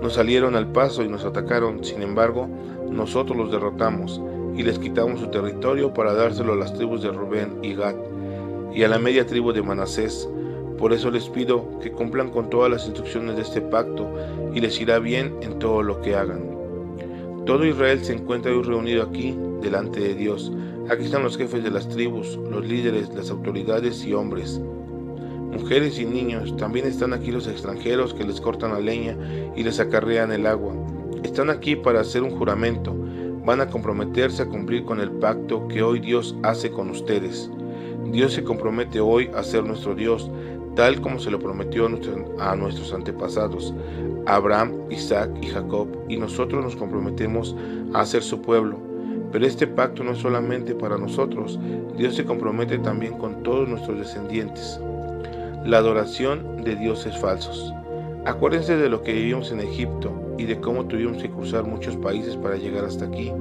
nos 0.00 0.14
salieron 0.14 0.56
al 0.56 0.72
paso 0.72 1.02
y 1.02 1.08
nos 1.08 1.24
atacaron. 1.24 1.84
Sin 1.84 2.02
embargo, 2.02 2.48
nosotros 2.92 3.36
los 3.36 3.50
derrotamos 3.50 4.20
y 4.56 4.62
les 4.62 4.78
quitamos 4.78 5.20
su 5.20 5.28
territorio 5.28 5.92
para 5.94 6.12
dárselo 6.12 6.52
a 6.52 6.56
las 6.56 6.74
tribus 6.74 7.02
de 7.02 7.10
Rubén 7.10 7.58
y 7.62 7.74
Gad 7.74 7.94
y 8.74 8.82
a 8.82 8.88
la 8.88 8.98
media 8.98 9.26
tribu 9.26 9.52
de 9.52 9.62
Manasés. 9.62 10.28
Por 10.78 10.92
eso 10.92 11.10
les 11.10 11.28
pido 11.28 11.78
que 11.80 11.92
cumplan 11.92 12.30
con 12.30 12.50
todas 12.50 12.70
las 12.70 12.86
instrucciones 12.86 13.36
de 13.36 13.42
este 13.42 13.60
pacto 13.60 14.08
y 14.54 14.60
les 14.60 14.80
irá 14.80 14.98
bien 14.98 15.34
en 15.42 15.58
todo 15.58 15.82
lo 15.82 16.00
que 16.00 16.14
hagan. 16.14 16.42
Todo 17.46 17.64
Israel 17.64 18.04
se 18.04 18.14
encuentra 18.14 18.52
hoy 18.52 18.62
reunido 18.62 19.02
aquí 19.02 19.36
delante 19.60 20.00
de 20.00 20.14
Dios. 20.14 20.52
Aquí 20.90 21.04
están 21.04 21.22
los 21.22 21.36
jefes 21.36 21.62
de 21.62 21.70
las 21.70 21.88
tribus, 21.88 22.38
los 22.50 22.66
líderes, 22.66 23.12
las 23.14 23.30
autoridades 23.30 24.04
y 24.04 24.12
hombres 24.12 24.60
mujeres 25.52 25.98
y 25.98 26.04
niños. 26.04 26.56
También 26.56 26.86
están 26.86 27.12
aquí 27.12 27.30
los 27.30 27.46
extranjeros 27.46 28.14
que 28.14 28.24
les 28.24 28.40
cortan 28.40 28.72
la 28.72 28.80
leña 28.80 29.16
y 29.54 29.62
les 29.62 29.78
acarrean 29.78 30.32
el 30.32 30.46
agua. 30.46 30.74
Están 31.22 31.50
aquí 31.50 31.76
para 31.76 32.00
hacer 32.00 32.22
un 32.22 32.30
juramento. 32.30 32.94
Van 33.44 33.60
a 33.60 33.68
comprometerse 33.68 34.42
a 34.42 34.48
cumplir 34.48 34.84
con 34.84 35.00
el 35.00 35.10
pacto 35.10 35.68
que 35.68 35.82
hoy 35.82 36.00
Dios 36.00 36.36
hace 36.42 36.70
con 36.70 36.90
ustedes. 36.90 37.50
Dios 38.10 38.32
se 38.32 38.42
compromete 38.42 39.00
hoy 39.00 39.30
a 39.34 39.42
ser 39.42 39.64
nuestro 39.64 39.94
Dios, 39.94 40.30
tal 40.74 41.00
como 41.00 41.18
se 41.18 41.30
lo 41.30 41.38
prometió 41.38 41.86
a 42.38 42.56
nuestros 42.56 42.92
antepasados, 42.92 43.72
Abraham, 44.26 44.72
Isaac 44.90 45.30
y 45.40 45.46
Jacob, 45.46 45.88
y 46.08 46.16
nosotros 46.16 46.62
nos 46.62 46.76
comprometemos 46.76 47.56
a 47.94 48.04
ser 48.04 48.22
su 48.22 48.42
pueblo. 48.42 48.78
Pero 49.30 49.46
este 49.46 49.66
pacto 49.66 50.04
no 50.04 50.12
es 50.12 50.18
solamente 50.18 50.74
para 50.74 50.98
nosotros, 50.98 51.58
Dios 51.96 52.16
se 52.16 52.24
compromete 52.24 52.78
también 52.78 53.16
con 53.16 53.42
todos 53.42 53.68
nuestros 53.68 53.98
descendientes 53.98 54.78
la 55.64 55.78
adoración 55.78 56.64
de 56.64 56.74
dioses 56.76 57.16
falsos. 57.18 57.72
Acuérdense 58.24 58.76
de 58.76 58.88
lo 58.88 59.02
que 59.02 59.12
vivimos 59.12 59.52
en 59.52 59.60
Egipto 59.60 60.31
y 60.42 60.46
de 60.46 60.60
cómo 60.60 60.86
tuvimos 60.86 61.22
que 61.22 61.30
cruzar 61.30 61.64
muchos 61.64 61.96
países 61.96 62.36
para 62.36 62.56
llegar 62.56 62.84
hasta 62.84 63.04
aquí. 63.04 63.32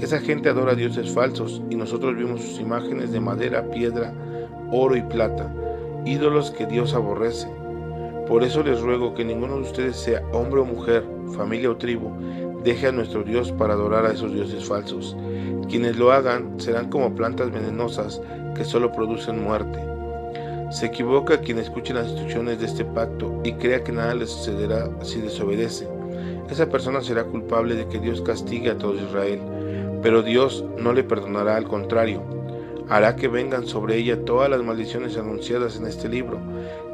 Esa 0.00 0.20
gente 0.20 0.50
adora 0.50 0.74
dioses 0.74 1.10
falsos 1.10 1.62
y 1.70 1.76
nosotros 1.76 2.14
vimos 2.14 2.42
sus 2.42 2.60
imágenes 2.60 3.10
de 3.10 3.20
madera, 3.20 3.70
piedra, 3.70 4.12
oro 4.70 4.96
y 4.96 5.02
plata, 5.02 5.50
ídolos 6.04 6.50
que 6.50 6.66
Dios 6.66 6.92
aborrece. 6.92 7.48
Por 8.28 8.44
eso 8.44 8.62
les 8.62 8.82
ruego 8.82 9.14
que 9.14 9.24
ninguno 9.24 9.56
de 9.56 9.62
ustedes 9.62 9.96
sea 9.96 10.22
hombre 10.32 10.60
o 10.60 10.66
mujer, 10.66 11.04
familia 11.34 11.70
o 11.70 11.76
tribu, 11.78 12.12
deje 12.62 12.88
a 12.88 12.92
nuestro 12.92 13.22
Dios 13.22 13.50
para 13.52 13.72
adorar 13.72 14.04
a 14.04 14.12
esos 14.12 14.34
dioses 14.34 14.66
falsos. 14.66 15.16
Quienes 15.70 15.96
lo 15.96 16.12
hagan 16.12 16.60
serán 16.60 16.90
como 16.90 17.14
plantas 17.14 17.50
venenosas 17.50 18.20
que 18.54 18.64
solo 18.64 18.92
producen 18.92 19.42
muerte. 19.42 19.78
Se 20.70 20.86
equivoca 20.86 21.40
quien 21.40 21.60
escuche 21.60 21.94
las 21.94 22.08
instrucciones 22.08 22.60
de 22.60 22.66
este 22.66 22.84
pacto 22.84 23.40
y 23.42 23.52
crea 23.52 23.82
que 23.82 23.92
nada 23.92 24.14
le 24.14 24.26
sucederá 24.26 24.90
si 25.02 25.20
desobedece. 25.22 25.95
Esa 26.50 26.68
persona 26.68 27.00
será 27.00 27.24
culpable 27.24 27.74
de 27.74 27.88
que 27.88 27.98
Dios 27.98 28.20
castigue 28.20 28.70
a 28.70 28.78
todo 28.78 28.94
Israel, 28.94 29.40
pero 30.02 30.22
Dios 30.22 30.64
no 30.78 30.92
le 30.92 31.02
perdonará, 31.02 31.56
al 31.56 31.66
contrario, 31.66 32.22
hará 32.88 33.16
que 33.16 33.28
vengan 33.28 33.66
sobre 33.66 33.96
ella 33.96 34.24
todas 34.24 34.48
las 34.48 34.62
maldiciones 34.62 35.16
anunciadas 35.16 35.76
en 35.76 35.86
este 35.86 36.08
libro, 36.08 36.38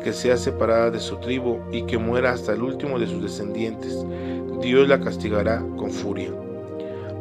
que 0.02 0.12
sea 0.12 0.36
separada 0.36 0.90
de 0.90 1.00
su 1.00 1.16
tribu 1.16 1.58
y 1.70 1.82
que 1.82 1.98
muera 1.98 2.32
hasta 2.32 2.52
el 2.54 2.62
último 2.62 2.98
de 2.98 3.06
sus 3.06 3.22
descendientes. 3.22 4.04
Dios 4.62 4.88
la 4.88 5.00
castigará 5.00 5.62
con 5.76 5.90
furia. 5.90 6.30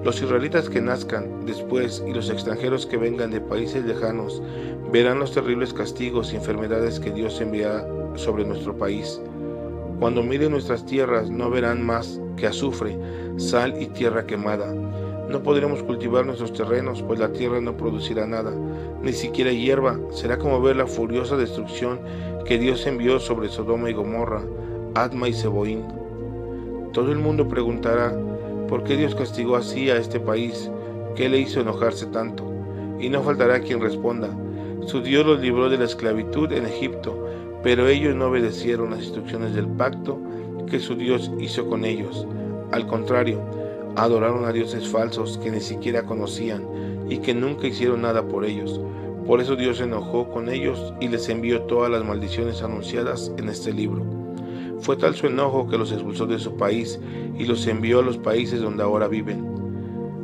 Los 0.04 0.22
israelitas 0.22 0.70
que 0.70 0.82
nazcan 0.82 1.46
después 1.46 2.04
y 2.08 2.14
los 2.14 2.30
extranjeros 2.30 2.86
que 2.86 2.98
vengan 2.98 3.30
de 3.30 3.42
países 3.42 3.86
lejanos 3.86 4.42
verán 4.92 5.20
los 5.20 5.32
terribles 5.32 5.74
castigos 5.74 6.34
y 6.34 6.38
enfermedades 6.38 7.00
que 7.00 7.12
Dios 7.12 7.40
envía 7.40 7.86
sobre 8.16 8.46
nuestro 8.46 8.76
país. 8.76 9.22
Cuando 10.02 10.24
miren 10.24 10.50
nuestras 10.50 10.84
tierras 10.84 11.30
no 11.30 11.52
verán 11.52 11.86
más 11.86 12.20
que 12.36 12.48
azufre, 12.48 12.98
sal 13.38 13.80
y 13.80 13.86
tierra 13.86 14.26
quemada. 14.26 14.74
No 15.30 15.44
podremos 15.44 15.84
cultivar 15.84 16.26
nuestros 16.26 16.54
terrenos, 16.54 17.04
pues 17.04 17.20
la 17.20 17.32
tierra 17.32 17.62
no 17.62 17.78
producirá 17.78 18.26
nada, 18.26 18.52
ni 19.04 19.14
siquiera 19.14 19.52
hierba. 19.52 20.00
Será 20.10 20.40
como 20.40 20.60
ver 20.60 20.78
la 20.78 20.88
furiosa 20.88 21.38
destrucción 21.38 22.00
que 22.46 22.58
Dios 22.58 22.88
envió 22.88 23.20
sobre 23.20 23.50
Sodoma 23.50 23.92
y 23.92 23.94
Gomorra, 23.94 24.42
Adma 24.96 25.30
y 25.30 25.34
Seboín. 25.34 25.84
Todo 26.94 27.12
el 27.12 27.20
mundo 27.20 27.48
preguntará, 27.48 28.12
¿Por 28.70 28.84
qué 28.84 28.98
Dios 28.98 29.14
castigó 29.14 29.56
así 29.56 29.92
a 29.92 29.98
este 29.98 30.20
país? 30.20 30.72
¿Qué 31.16 31.30
le 31.30 31.38
hizo 31.38 31.62
enojarse 31.62 32.08
tanto? 32.08 32.52
Y 33.00 33.10
no 33.10 33.22
faltará 33.22 33.60
quien 33.60 33.80
responda, 33.80 34.30
su 34.88 35.02
Dios 35.02 35.28
los 35.28 35.42
libró 35.42 35.70
de 35.70 35.78
la 35.78 35.86
esclavitud 35.86 36.52
en 36.54 36.66
Egipto, 36.66 37.28
pero 37.64 37.88
ellos 37.88 38.16
no 38.16 38.28
obedecieron 38.28 38.92
las 38.92 39.04
instrucciones 39.04 39.54
del 39.54 39.68
pacto 39.68 40.20
que 40.70 40.80
su 40.80 40.96
Dios 40.96 41.32
hizo 41.40 41.68
con 41.68 41.86
ellos. 41.86 42.26
Al 42.72 42.88
contrario, 42.88 43.42
adoraron 43.96 44.46
a 44.46 44.54
dioses 44.54 44.88
falsos 44.88 45.38
que 45.38 45.52
ni 45.52 45.60
siquiera 45.60 46.04
conocían 46.04 46.64
y 47.10 47.18
que 47.18 47.34
nunca 47.34 47.68
hicieron 47.68 48.02
nada 48.02 48.28
por 48.28 48.46
ellos. 48.46 48.80
Por 49.26 49.42
eso 49.42 49.56
Dios 49.56 49.78
se 49.78 49.84
enojó 49.84 50.30
con 50.30 50.50
ellos 50.50 50.94
y 51.00 51.08
les 51.08 51.30
envió 51.30 51.62
todas 51.64 51.92
las 51.92 52.04
maldiciones 52.04 52.64
anunciadas 52.64 53.32
en 53.38 53.50
este 53.50 53.74
libro. 53.74 54.04
Fue 54.80 54.98
tal 54.98 55.14
su 55.14 55.28
enojo 55.28 55.68
que 55.68 55.78
los 55.78 55.92
expulsó 55.92 56.26
de 56.26 56.40
su 56.40 56.58
país 56.58 57.00
y 57.38 57.46
los 57.46 57.68
envió 57.68 58.00
a 58.00 58.04
los 58.04 58.18
países 58.18 58.62
donde 58.62 58.82
ahora 58.82 59.08
viven. 59.08 59.46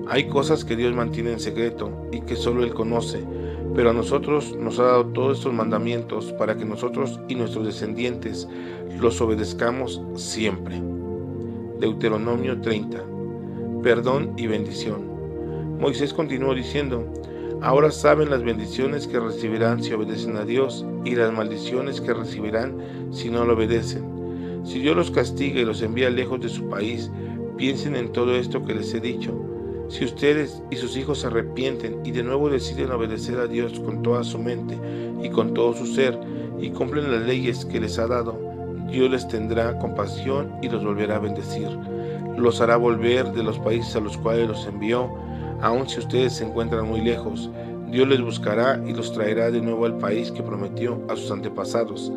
Hay 0.10 0.28
cosas 0.28 0.66
que 0.66 0.76
Dios 0.76 0.96
mantiene 0.96 1.34
en 1.34 1.40
secreto 1.40 1.92
y 2.12 2.22
que 2.22 2.36
solo 2.36 2.64
Él 2.64 2.74
conoce, 2.74 3.24
pero 3.78 3.92
a 3.92 3.94
nosotros 3.94 4.58
nos 4.60 4.80
ha 4.80 4.86
dado 4.86 5.06
todos 5.06 5.38
estos 5.38 5.54
mandamientos 5.54 6.34
para 6.34 6.58
que 6.58 6.66
nosotros 6.66 7.20
y 7.28 7.36
nuestros 7.36 7.64
descendientes 7.64 8.48
los 9.00 9.22
obedezcamos 9.22 10.02
siempre. 10.16 10.82
Deuteronomio 11.80 12.60
30. 12.60 13.04
Perdón 13.84 14.34
y 14.36 14.48
bendición. 14.48 15.78
Moisés 15.80 16.12
continuó 16.12 16.56
diciendo, 16.56 17.06
Ahora 17.62 17.92
saben 17.92 18.32
las 18.32 18.42
bendiciones 18.42 19.06
que 19.06 19.20
recibirán 19.20 19.84
si 19.84 19.94
obedecen 19.94 20.38
a 20.38 20.44
Dios 20.44 20.84
y 21.06 21.14
las 21.14 21.32
maldiciones 21.32 22.02
que 22.02 22.16
recibirán 22.16 22.80
si 23.12 23.30
no 23.30 23.46
lo 23.46 23.54
obedecen. 23.54 24.64
Si 24.66 24.80
Dios 24.80 24.96
los 24.96 25.12
castiga 25.12 25.62
y 25.62 25.66
los 25.66 25.84
envía 25.84 26.10
lejos 26.10 26.42
de 26.42 26.50
su 26.50 26.68
país, 26.68 27.12
piensen 27.58 27.96
en 27.96 28.12
todo 28.12 28.36
esto 28.36 28.66
que 28.66 28.74
les 28.74 28.92
he 28.96 29.00
dicho. 29.00 29.47
Si 29.90 30.04
ustedes 30.04 30.62
y 30.70 30.76
sus 30.76 30.98
hijos 30.98 31.20
se 31.20 31.28
arrepienten 31.28 32.02
y 32.06 32.12
de 32.12 32.24
nuevo 32.24 32.50
deciden 32.50 32.92
obedecer 32.92 33.40
a 33.40 33.48
Dios 33.48 33.80
con 33.80 34.04
toda 34.04 34.24
su 34.24 34.38
mente 34.38 34.78
y 35.24 35.30
con 35.30 35.54
todo 35.54 35.74
su 35.74 35.86
ser 35.86 36.20
y 36.60 36.72
cumplen 36.72 37.12
las 37.12 37.22
leyes 37.22 37.64
que 37.66 37.80
les 37.80 37.98
ha 37.98 38.08
dado, 38.08 38.38
Dios 38.92 39.10
les 39.10 39.28
tendrá 39.28 39.78
compasión 39.80 40.54
y 40.62 40.70
los 40.70 40.84
volverá 40.84 41.16
a 41.16 41.20
bendecir. 41.20 41.70
Los 42.38 42.62
hará 42.62 42.78
volver 42.78 43.32
de 43.32 43.44
los 43.44 43.60
países 43.60 43.96
a 43.96 44.00
los 44.00 44.18
cuales 44.18 44.48
los 44.48 44.66
envió, 44.68 45.10
aun 45.62 45.88
si 45.88 46.00
ustedes 46.00 46.34
se 46.34 46.46
encuentran 46.46 46.88
muy 46.88 47.02
lejos. 47.02 47.50
Dios 47.90 48.08
les 48.08 48.22
buscará 48.22 48.82
y 48.86 48.94
los 48.94 49.14
traerá 49.14 49.50
de 49.50 49.62
nuevo 49.62 49.86
al 49.86 49.98
país 49.98 50.32
que 50.32 50.44
prometió 50.44 51.02
a 51.08 51.16
sus 51.16 51.32
antepasados. 51.32 52.12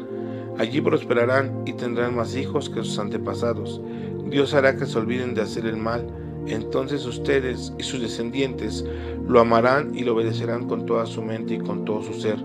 Allí 0.58 0.80
prosperarán 0.80 1.62
y 1.64 1.72
tendrán 1.72 2.16
más 2.16 2.36
hijos 2.36 2.68
que 2.68 2.82
sus 2.82 2.98
antepasados. 2.98 3.80
Dios 4.26 4.54
hará 4.54 4.76
que 4.76 4.86
se 4.86 4.98
olviden 4.98 5.34
de 5.34 5.42
hacer 5.42 5.66
el 5.66 5.76
mal. 5.76 6.06
Entonces 6.46 7.06
ustedes 7.06 7.72
y 7.78 7.82
sus 7.82 8.00
descendientes 8.00 8.84
lo 9.26 9.40
amarán 9.40 9.94
y 9.94 10.04
lo 10.04 10.14
obedecerán 10.14 10.66
con 10.66 10.86
toda 10.86 11.06
su 11.06 11.22
mente 11.22 11.54
y 11.54 11.58
con 11.58 11.84
todo 11.84 12.02
su 12.02 12.14
ser, 12.14 12.38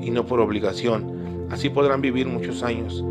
y 0.00 0.10
no 0.10 0.26
por 0.26 0.40
obligación. 0.40 1.46
Así 1.50 1.68
podrán 1.68 2.00
vivir 2.00 2.26
muchos 2.26 2.62
años. 2.62 3.04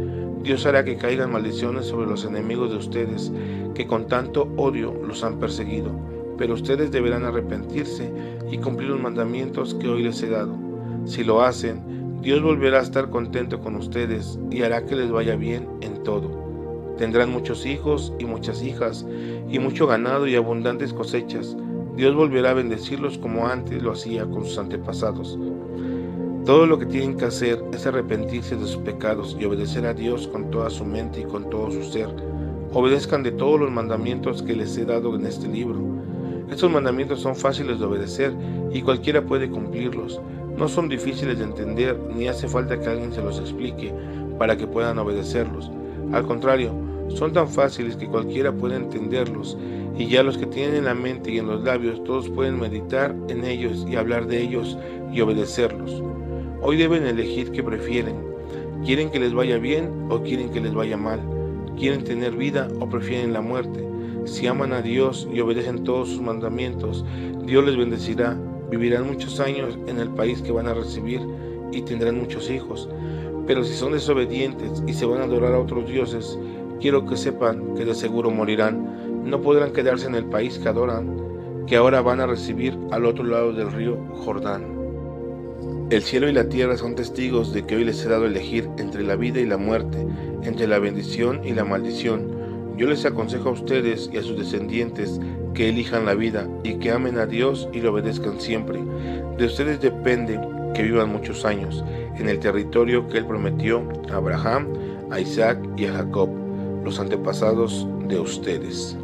Dios 0.43 0.65
hará 0.65 0.83
que 0.83 0.98
caigan 0.98 1.31
maldiciones 1.31 1.86
sobre 1.86 2.07
los 2.07 2.25
enemigos 2.25 2.71
de 2.71 2.77
ustedes, 2.77 3.31
que 3.75 3.86
con 3.86 4.07
tanto 4.07 4.51
odio 4.57 4.93
los 5.05 5.24
han 5.24 5.39
perseguido. 5.39 5.91
Pero 6.38 6.55
ustedes 6.55 6.91
deberán 6.91 7.24
arrepentirse 7.24 8.12
y 8.51 8.57
cumplir 8.57 8.89
los 8.89 9.00
mandamientos 9.00 9.75
que 9.75 9.88
hoy 9.88 10.03
les 10.03 10.21
he 10.24 10.29
dado. 10.29 10.57
Si 11.05 11.24
lo 11.24 11.43
hacen, 11.43 12.19
Dios 12.21 12.41
volverá 12.41 12.79
a 12.79 12.83
estar 12.83 13.10
contento 13.10 13.60
con 13.60 13.75
ustedes 13.75 14.39
y 14.50 14.63
hará 14.63 14.86
que 14.86 14.95
les 14.95 15.12
vaya 15.12 15.36
bien 15.36 15.67
en 15.81 16.03
todo. 16.03 16.40
Tendrán 17.01 17.31
muchos 17.31 17.65
hijos 17.65 18.13
y 18.20 18.25
muchas 18.25 18.62
hijas 18.62 19.08
y 19.50 19.58
mucho 19.58 19.88
ganado 19.88 20.27
y 20.27 20.36
abundantes 20.36 20.93
cosechas. 20.93 21.58
Dios 21.96 22.13
volverá 22.13 22.51
a 22.51 22.53
bendecirlos 22.53 23.17
como 23.17 23.48
antes 23.48 23.81
lo 23.81 23.93
hacía 23.93 24.27
con 24.27 24.46
sus 24.46 24.60
antepasados. 24.60 25.39
Todo 26.46 26.67
lo 26.67 26.77
que 26.77 26.86
tienen 26.86 27.17
que 27.17 27.25
hacer 27.25 27.60
es 27.74 27.88
arrepentirse 27.88 28.55
de 28.55 28.67
sus 28.67 28.77
pecados 28.77 29.36
y 29.39 29.46
obedecer 29.46 29.88
a 29.88 29.96
Dios 29.96 30.27
con 30.27 30.51
toda 30.51 30.70
su 30.70 30.86
mente 30.86 31.22
y 31.22 31.24
con 31.24 31.50
todo 31.50 31.72
su 31.72 31.84
ser. 31.86 32.08
Obedezcan 32.72 33.24
de 33.24 33.31
todos 33.31 33.60
los 33.60 33.72
mandamientos 33.72 34.43
que 34.43 34.55
les 34.55 34.77
he 34.77 34.86
dado 34.86 35.15
en 35.15 35.25
este 35.25 35.48
libro. 35.48 35.79
Estos 36.51 36.70
mandamientos 36.70 37.20
son 37.22 37.36
fáciles 37.36 37.79
de 37.79 37.86
obedecer 37.86 38.31
y 38.72 38.84
cualquiera 38.84 39.25
puede 39.25 39.50
cumplirlos. 39.50 40.22
No 40.55 40.67
son 40.67 40.88
difíciles 40.88 41.39
de 41.39 41.46
entender 41.46 42.00
ni 42.15 42.27
hace 42.27 42.48
falta 42.48 42.79
que 42.79 42.89
alguien 42.89 43.12
se 43.12 43.24
los 43.24 43.39
explique 43.39 43.91
para 44.38 44.55
que 44.55 44.67
puedan 44.67 45.00
obedecerlos. 45.00 45.72
Al 46.12 46.27
contrario, 46.27 46.74
son 47.15 47.33
tan 47.33 47.47
fáciles 47.47 47.95
que 47.95 48.07
cualquiera 48.07 48.51
puede 48.51 48.75
entenderlos 48.75 49.57
y 49.97 50.07
ya 50.07 50.23
los 50.23 50.37
que 50.37 50.45
tienen 50.45 50.75
en 50.75 50.85
la 50.85 50.93
mente 50.93 51.31
y 51.31 51.37
en 51.37 51.47
los 51.47 51.63
labios 51.63 52.03
todos 52.03 52.29
pueden 52.29 52.59
meditar 52.59 53.15
en 53.29 53.45
ellos 53.45 53.85
y 53.89 53.95
hablar 53.95 54.27
de 54.27 54.41
ellos 54.41 54.77
y 55.11 55.21
obedecerlos. 55.21 56.01
Hoy 56.61 56.77
deben 56.77 57.05
elegir 57.05 57.51
qué 57.51 57.63
prefieren. 57.63 58.15
¿Quieren 58.85 59.11
que 59.11 59.19
les 59.19 59.33
vaya 59.33 59.57
bien 59.57 59.91
o 60.09 60.21
quieren 60.21 60.49
que 60.51 60.61
les 60.61 60.73
vaya 60.73 60.97
mal? 60.97 61.19
¿Quieren 61.77 62.03
tener 62.03 62.35
vida 62.35 62.67
o 62.79 62.89
prefieren 62.89 63.33
la 63.33 63.41
muerte? 63.41 63.87
Si 64.25 64.47
aman 64.47 64.73
a 64.73 64.81
Dios 64.81 65.27
y 65.33 65.39
obedecen 65.39 65.83
todos 65.83 66.09
sus 66.09 66.21
mandamientos, 66.21 67.03
Dios 67.45 67.65
les 67.65 67.77
bendecirá 67.77 68.37
Vivirán 68.71 69.05
muchos 69.05 69.41
años 69.41 69.77
en 69.87 69.99
el 69.99 70.09
país 70.11 70.41
que 70.41 70.53
van 70.53 70.65
a 70.65 70.73
recibir 70.73 71.19
y 71.73 71.81
tendrán 71.81 72.17
muchos 72.17 72.49
hijos. 72.49 72.87
Pero 73.45 73.65
si 73.65 73.73
son 73.73 73.91
desobedientes 73.91 74.81
y 74.87 74.93
se 74.93 75.05
van 75.05 75.19
a 75.19 75.25
adorar 75.25 75.53
a 75.53 75.59
otros 75.59 75.89
dioses, 75.89 76.39
quiero 76.81 77.05
que 77.05 77.15
sepan 77.15 77.75
que 77.75 77.85
de 77.85 77.93
seguro 77.93 78.31
morirán. 78.31 79.23
No 79.23 79.41
podrán 79.41 79.71
quedarse 79.71 80.07
en 80.07 80.15
el 80.15 80.25
país 80.25 80.57
que 80.57 80.67
adoran, 80.67 81.15
que 81.67 81.77
ahora 81.77 82.01
van 82.01 82.19
a 82.19 82.27
recibir 82.27 82.77
al 82.91 83.05
otro 83.05 83.23
lado 83.23 83.53
del 83.53 83.71
río 83.71 83.97
Jordán. 84.15 84.81
El 85.91 86.01
cielo 86.01 86.27
y 86.27 86.33
la 86.33 86.50
tierra 86.50 86.77
son 86.77 86.95
testigos 86.95 87.53
de 87.53 87.65
que 87.65 87.75
hoy 87.75 87.83
les 87.83 88.03
he 88.03 88.09
dado 88.09 88.25
elegir 88.25 88.67
entre 88.77 89.03
la 89.03 89.15
vida 89.15 89.39
y 89.39 89.45
la 89.45 89.57
muerte, 89.57 90.07
entre 90.43 90.65
la 90.65 90.79
bendición 90.79 91.41
y 91.43 91.51
la 91.51 91.65
maldición. 91.65 92.41
Yo 92.77 92.88
les 92.88 93.05
aconsejo 93.05 93.50
a 93.50 93.53
ustedes 93.53 94.09
y 94.11 94.17
a 94.17 94.23
sus 94.23 94.38
descendientes 94.38 95.19
que 95.53 95.69
elijan 95.69 96.05
la 96.05 96.15
vida 96.15 96.47
y 96.63 96.75
que 96.75 96.91
amen 96.91 97.17
a 97.17 97.25
Dios 97.25 97.67
y 97.73 97.81
lo 97.81 97.91
obedezcan 97.91 98.39
siempre. 98.39 98.79
De 99.38 99.45
ustedes 99.45 99.81
depende 99.81 100.39
que 100.73 100.83
vivan 100.83 101.11
muchos 101.11 101.45
años 101.45 101.83
en 102.17 102.29
el 102.29 102.39
territorio 102.39 103.07
que 103.07 103.17
Él 103.17 103.25
prometió 103.25 103.83
a 104.11 104.15
Abraham, 104.15 104.67
a 105.11 105.19
Isaac 105.19 105.59
y 105.75 105.85
a 105.85 105.93
Jacob, 105.93 106.29
los 106.83 107.00
antepasados 107.00 107.88
de 108.07 108.19
ustedes. 108.19 108.97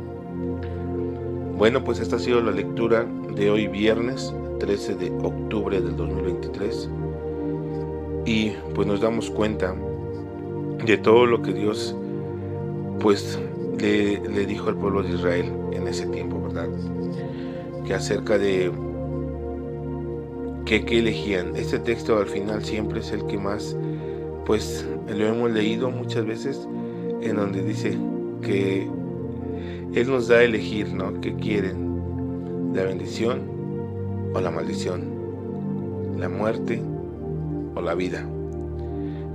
Bueno, 1.58 1.84
pues 1.84 2.00
esta 2.00 2.18
ha 2.18 2.20
sido 2.20 2.42
la 2.42 2.52
lectura 2.52 3.06
de 3.36 3.50
hoy 3.50 3.68
viernes 3.68 4.34
13 4.60 4.96
de 4.96 5.12
octubre 5.24 5.82
del 5.82 5.96
2023 5.96 6.90
y 8.26 8.52
pues 8.76 8.88
nos 8.88 9.02
damos 9.02 9.32
cuenta 9.32 9.76
de 10.86 10.98
todo 10.98 11.26
lo 11.26 11.42
que 11.42 11.54
Dios 11.54 11.96
pues 13.00 13.40
le, 13.80 14.46
dijo 14.46 14.70
al 14.70 14.76
pueblo 14.76 15.04
de 15.04 15.14
Israel 15.14 15.52
en 15.72 15.88
ese 15.88 16.08
tiempo, 16.08 16.42
¿verdad? 16.42 16.68
Que 17.86 17.94
acerca 17.94 18.38
de 18.38 18.72
que, 20.66 21.00
elegían. 21.00 21.56
Este 21.56 21.80
texto 21.80 22.18
al 22.18 22.28
final 22.28 22.64
siempre 22.64 23.00
es 23.00 23.12
el 23.12 23.26
que 23.28 23.38
más, 23.38 23.78
pues 24.46 24.86
lo 25.08 25.26
hemos 25.26 25.52
leído 25.52 25.90
muchas 25.90 26.26
veces, 26.26 26.67
en 27.30 27.38
donde 27.38 27.64
dice 27.64 27.98
que 28.42 28.88
Él 29.94 30.08
nos 30.08 30.28
da 30.28 30.38
a 30.38 30.44
elegir, 30.44 30.94
¿no? 30.94 31.20
¿Qué 31.22 31.36
quieren? 31.36 32.74
¿La 32.74 32.84
bendición 32.84 33.42
o 34.34 34.42
la 34.42 34.52
maldición? 34.52 35.04
¿La 36.18 36.30
muerte 36.30 36.82
o 37.76 37.82
la 37.82 37.96
vida? 37.96 38.28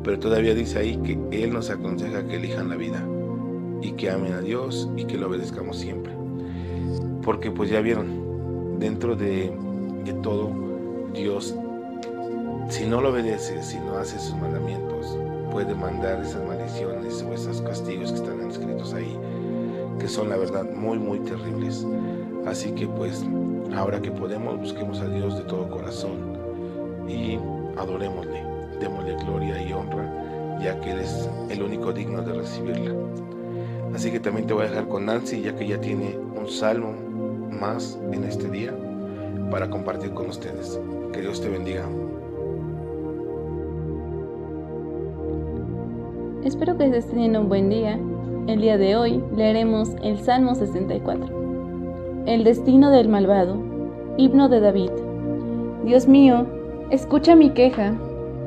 Pero 0.05 0.18
todavía 0.18 0.55
dice 0.55 0.78
ahí 0.78 0.96
que 0.98 1.44
Él 1.44 1.52
nos 1.52 1.70
aconseja 1.70 2.26
que 2.26 2.37
elijan 2.37 2.68
la 2.68 2.76
vida 2.76 3.05
y 3.83 3.92
que 3.92 4.11
amen 4.11 4.33
a 4.33 4.40
Dios 4.40 4.88
y 4.96 5.05
que 5.05 5.18
lo 5.18 5.28
obedezcamos 5.28 5.76
siempre. 5.76 6.12
Porque 7.22 7.50
pues 7.50 7.70
ya 7.70 7.81
vieron, 7.81 8.78
dentro 8.78 9.14
de, 9.14 9.52
todo, 10.22 10.50
Dios, 11.14 11.55
si 12.68 12.87
no 12.87 13.00
lo 13.00 13.11
obedece, 13.11 13.62
si 13.62 13.78
no 13.78 13.96
hace 13.96 14.18
sus 14.18 14.37
mandamientos, 14.37 15.18
puede 15.52 15.74
mandar 15.74 16.22
esas 16.22 16.42
maldiciones 16.46 17.22
o 17.22 17.34
esos 17.34 17.60
castigos 17.60 18.10
que 18.10 18.18
están 18.18 18.40
escritos 18.50 18.94
ahí, 18.94 19.18
que 20.00 20.08
son 20.08 20.30
la 20.30 20.38
verdad 20.38 20.64
muy, 20.64 20.98
muy 20.98 21.20
terribles. 21.20 21.86
Así 22.46 22.72
que 22.72 22.88
pues, 22.88 23.22
ahora 23.76 24.00
que 24.00 24.10
podemos, 24.10 24.58
busquemos 24.58 25.00
a 25.00 25.08
Dios 25.08 25.36
de 25.36 25.44
todo 25.44 25.68
corazón 25.68 26.38
y 27.06 27.38
adorémosle, 27.78 28.42
démosle 28.80 29.14
gloria 29.24 29.62
y 29.62 29.74
honra, 29.74 30.58
ya 30.58 30.80
que 30.80 30.92
Él 30.92 31.00
es 31.00 31.28
el 31.50 31.62
único 31.62 31.92
digno 31.92 32.22
de 32.22 32.32
recibirla. 32.32 32.94
Así 33.94 34.10
que 34.10 34.20
también 34.20 34.46
te 34.46 34.54
voy 34.54 34.64
a 34.64 34.70
dejar 34.70 34.88
con 34.88 35.04
Nancy, 35.04 35.42
ya 35.42 35.54
que 35.54 35.68
ya 35.68 35.78
tiene 35.78 36.16
un 36.34 36.48
salmo 36.48 36.94
más 37.50 37.98
en 38.10 38.24
este 38.24 38.48
día 38.48 38.74
para 39.50 39.68
compartir 39.68 40.14
con 40.14 40.30
ustedes. 40.30 40.80
Que 41.12 41.20
Dios 41.20 41.42
te 41.42 41.50
bendiga. 41.50 41.86
Espero 46.44 46.76
que 46.76 46.85
estés 46.87 47.09
teniendo 47.09 47.40
un 47.40 47.48
buen 47.48 47.68
día. 47.68 47.98
El 48.46 48.61
día 48.61 48.78
de 48.78 48.96
hoy 48.96 49.22
leeremos 49.37 49.90
el 50.02 50.18
Salmo 50.18 50.55
64. 50.55 52.24
El 52.26 52.44
destino 52.44 52.90
del 52.90 53.09
malvado. 53.09 53.57
Himno 54.16 54.48
de 54.48 54.61
David. 54.61 54.90
Dios 55.85 56.09
mío, 56.09 56.46
escucha 56.90 57.37
mi 57.37 57.50
queja. 57.50 57.94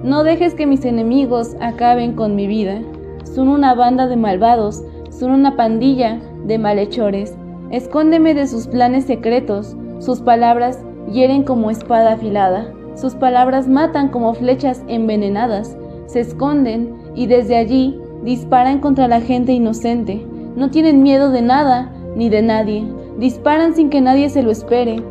No 0.04 0.24
dejes 0.24 0.54
que 0.54 0.68
mis 0.68 0.86
enemigos 0.86 1.56
acaben 1.62 2.14
con 2.14 2.36
mi 2.36 2.48
vida. 2.48 2.82
Son 3.24 3.48
una 3.48 3.74
banda 3.74 4.08
de 4.08 4.18
malvados 4.18 4.84
son 5.20 5.32
una 5.32 5.56
pandilla 5.56 6.20
de 6.46 6.58
malhechores. 6.58 7.38
Escóndeme 7.72 8.34
de 8.34 8.48
sus 8.48 8.68
planes 8.68 9.06
secretos. 9.06 9.78
Sus 10.00 10.20
palabras 10.20 10.84
hieren 11.10 11.44
como 11.44 11.72
espada 11.72 12.14
afilada. 12.14 12.74
Sus 12.96 13.16
palabras 13.16 13.68
matan 13.70 14.10
como 14.10 14.34
flechas 14.34 14.84
envenenadas. 14.88 15.78
Se 16.08 16.20
esconden 16.20 16.94
y 17.16 17.28
desde 17.28 17.56
allí 17.56 18.00
disparan 18.24 18.80
contra 18.80 19.08
la 19.08 19.22
gente 19.22 19.54
inocente. 19.54 20.26
No 20.56 20.70
tienen 20.70 21.04
miedo 21.04 21.32
de 21.32 21.42
nada 21.42 21.92
ni 22.16 22.30
de 22.30 22.42
nadie. 22.42 22.86
Disparan 23.18 23.76
sin 23.76 23.90
que 23.90 24.02
nadie 24.02 24.30
se 24.30 24.44
lo 24.44 24.52
espere. 24.52 25.02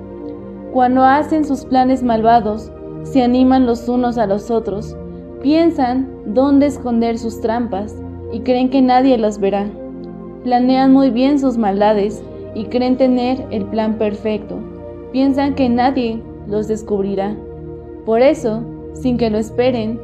Cuando 0.72 1.04
hacen 1.04 1.44
sus 1.44 1.64
planes 1.64 2.02
malvados, 2.02 2.70
se 3.02 3.22
animan 3.22 3.66
los 3.66 3.88
unos 3.88 4.18
a 4.18 4.26
los 4.26 4.50
otros. 4.50 4.96
Piensan 5.42 6.08
dónde 6.26 6.66
esconder 6.66 7.18
sus 7.18 7.40
trampas 7.40 7.94
y 8.32 8.40
creen 8.40 8.70
que 8.70 8.82
nadie 8.82 9.18
las 9.18 9.38
verá 9.38 9.66
planean 10.44 10.92
muy 10.92 11.10
bien 11.10 11.40
sus 11.40 11.56
maldades 11.56 12.22
y 12.54 12.66
creen 12.66 12.96
tener 12.96 13.44
el 13.50 13.64
plan 13.64 13.96
perfecto. 13.98 14.58
Piensan 15.10 15.54
que 15.54 15.68
nadie 15.68 16.22
los 16.46 16.68
descubrirá. 16.68 17.34
Por 18.04 18.20
eso, 18.20 18.62
sin 18.92 19.16
que 19.16 19.30
lo 19.30 19.38
esperen, 19.38 19.98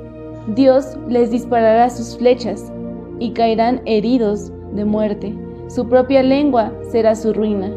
Dios 0.54 0.98
les 1.06 1.30
disparará 1.30 1.90
sus 1.90 2.16
flechas 2.18 2.72
y 3.20 3.30
caerán 3.30 3.82
heridos 3.84 4.52
de 4.74 4.84
muerte. 4.84 5.32
Su 5.68 5.88
propia 5.88 6.24
lengua 6.24 6.72
será 6.90 7.14
su 7.14 7.32
ruina, 7.32 7.70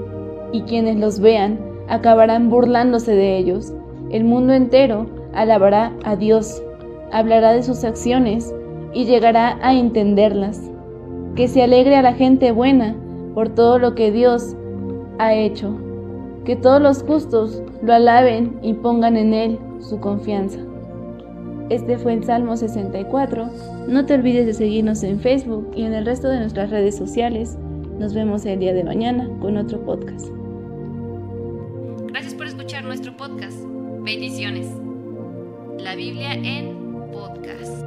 y 0.51 0.61
quienes 0.63 0.97
los 0.97 1.19
vean 1.19 1.59
acabarán 1.87 2.49
burlándose 2.49 3.13
de 3.13 3.37
ellos. 3.37 3.73
El 4.09 4.23
mundo 4.23 4.53
entero 4.53 5.05
alabará 5.35 5.93
a 6.03 6.15
Dios, 6.15 6.63
hablará 7.11 7.53
de 7.53 7.61
sus 7.61 7.83
acciones 7.83 8.51
y 8.91 9.05
llegará 9.05 9.59
a 9.61 9.75
entenderlas 9.75 10.71
que 11.35 11.47
se 11.47 11.61
alegre 11.61 11.95
a 11.95 12.01
la 12.01 12.13
gente 12.13 12.51
buena 12.51 12.95
por 13.35 13.49
todo 13.49 13.77
lo 13.77 13.93
que 13.93 14.11
Dios 14.11 14.55
ha 15.19 15.35
hecho, 15.35 15.75
que 16.43 16.55
todos 16.55 16.81
los 16.81 17.03
justos 17.03 17.61
lo 17.83 17.93
alaben 17.93 18.57
y 18.63 18.73
pongan 18.73 19.15
en 19.15 19.33
Él 19.35 19.59
su 19.79 19.99
confianza. 19.99 20.59
Este 21.69 21.97
fue 21.97 22.13
el 22.13 22.23
Salmo 22.23 22.57
64. 22.57 23.49
No 23.87 24.05
te 24.05 24.13
olvides 24.13 24.45
de 24.45 24.53
seguirnos 24.53 25.03
en 25.03 25.19
Facebook 25.19 25.71
y 25.75 25.83
en 25.83 25.93
el 25.93 26.05
resto 26.05 26.29
de 26.29 26.39
nuestras 26.39 26.69
redes 26.69 26.97
sociales. 26.97 27.57
Nos 27.97 28.13
vemos 28.13 28.45
el 28.45 28.59
día 28.59 28.73
de 28.73 28.83
mañana 28.83 29.29
con 29.39 29.57
otro 29.57 29.83
podcast. 29.83 30.27
Gracias 32.07 32.35
por 32.35 32.47
escuchar 32.47 32.83
nuestro 32.83 33.15
podcast. 33.15 33.57
Bendiciones. 34.01 34.67
La 35.79 35.95
Biblia 35.95 36.33
en 36.33 37.09
podcast. 37.11 37.82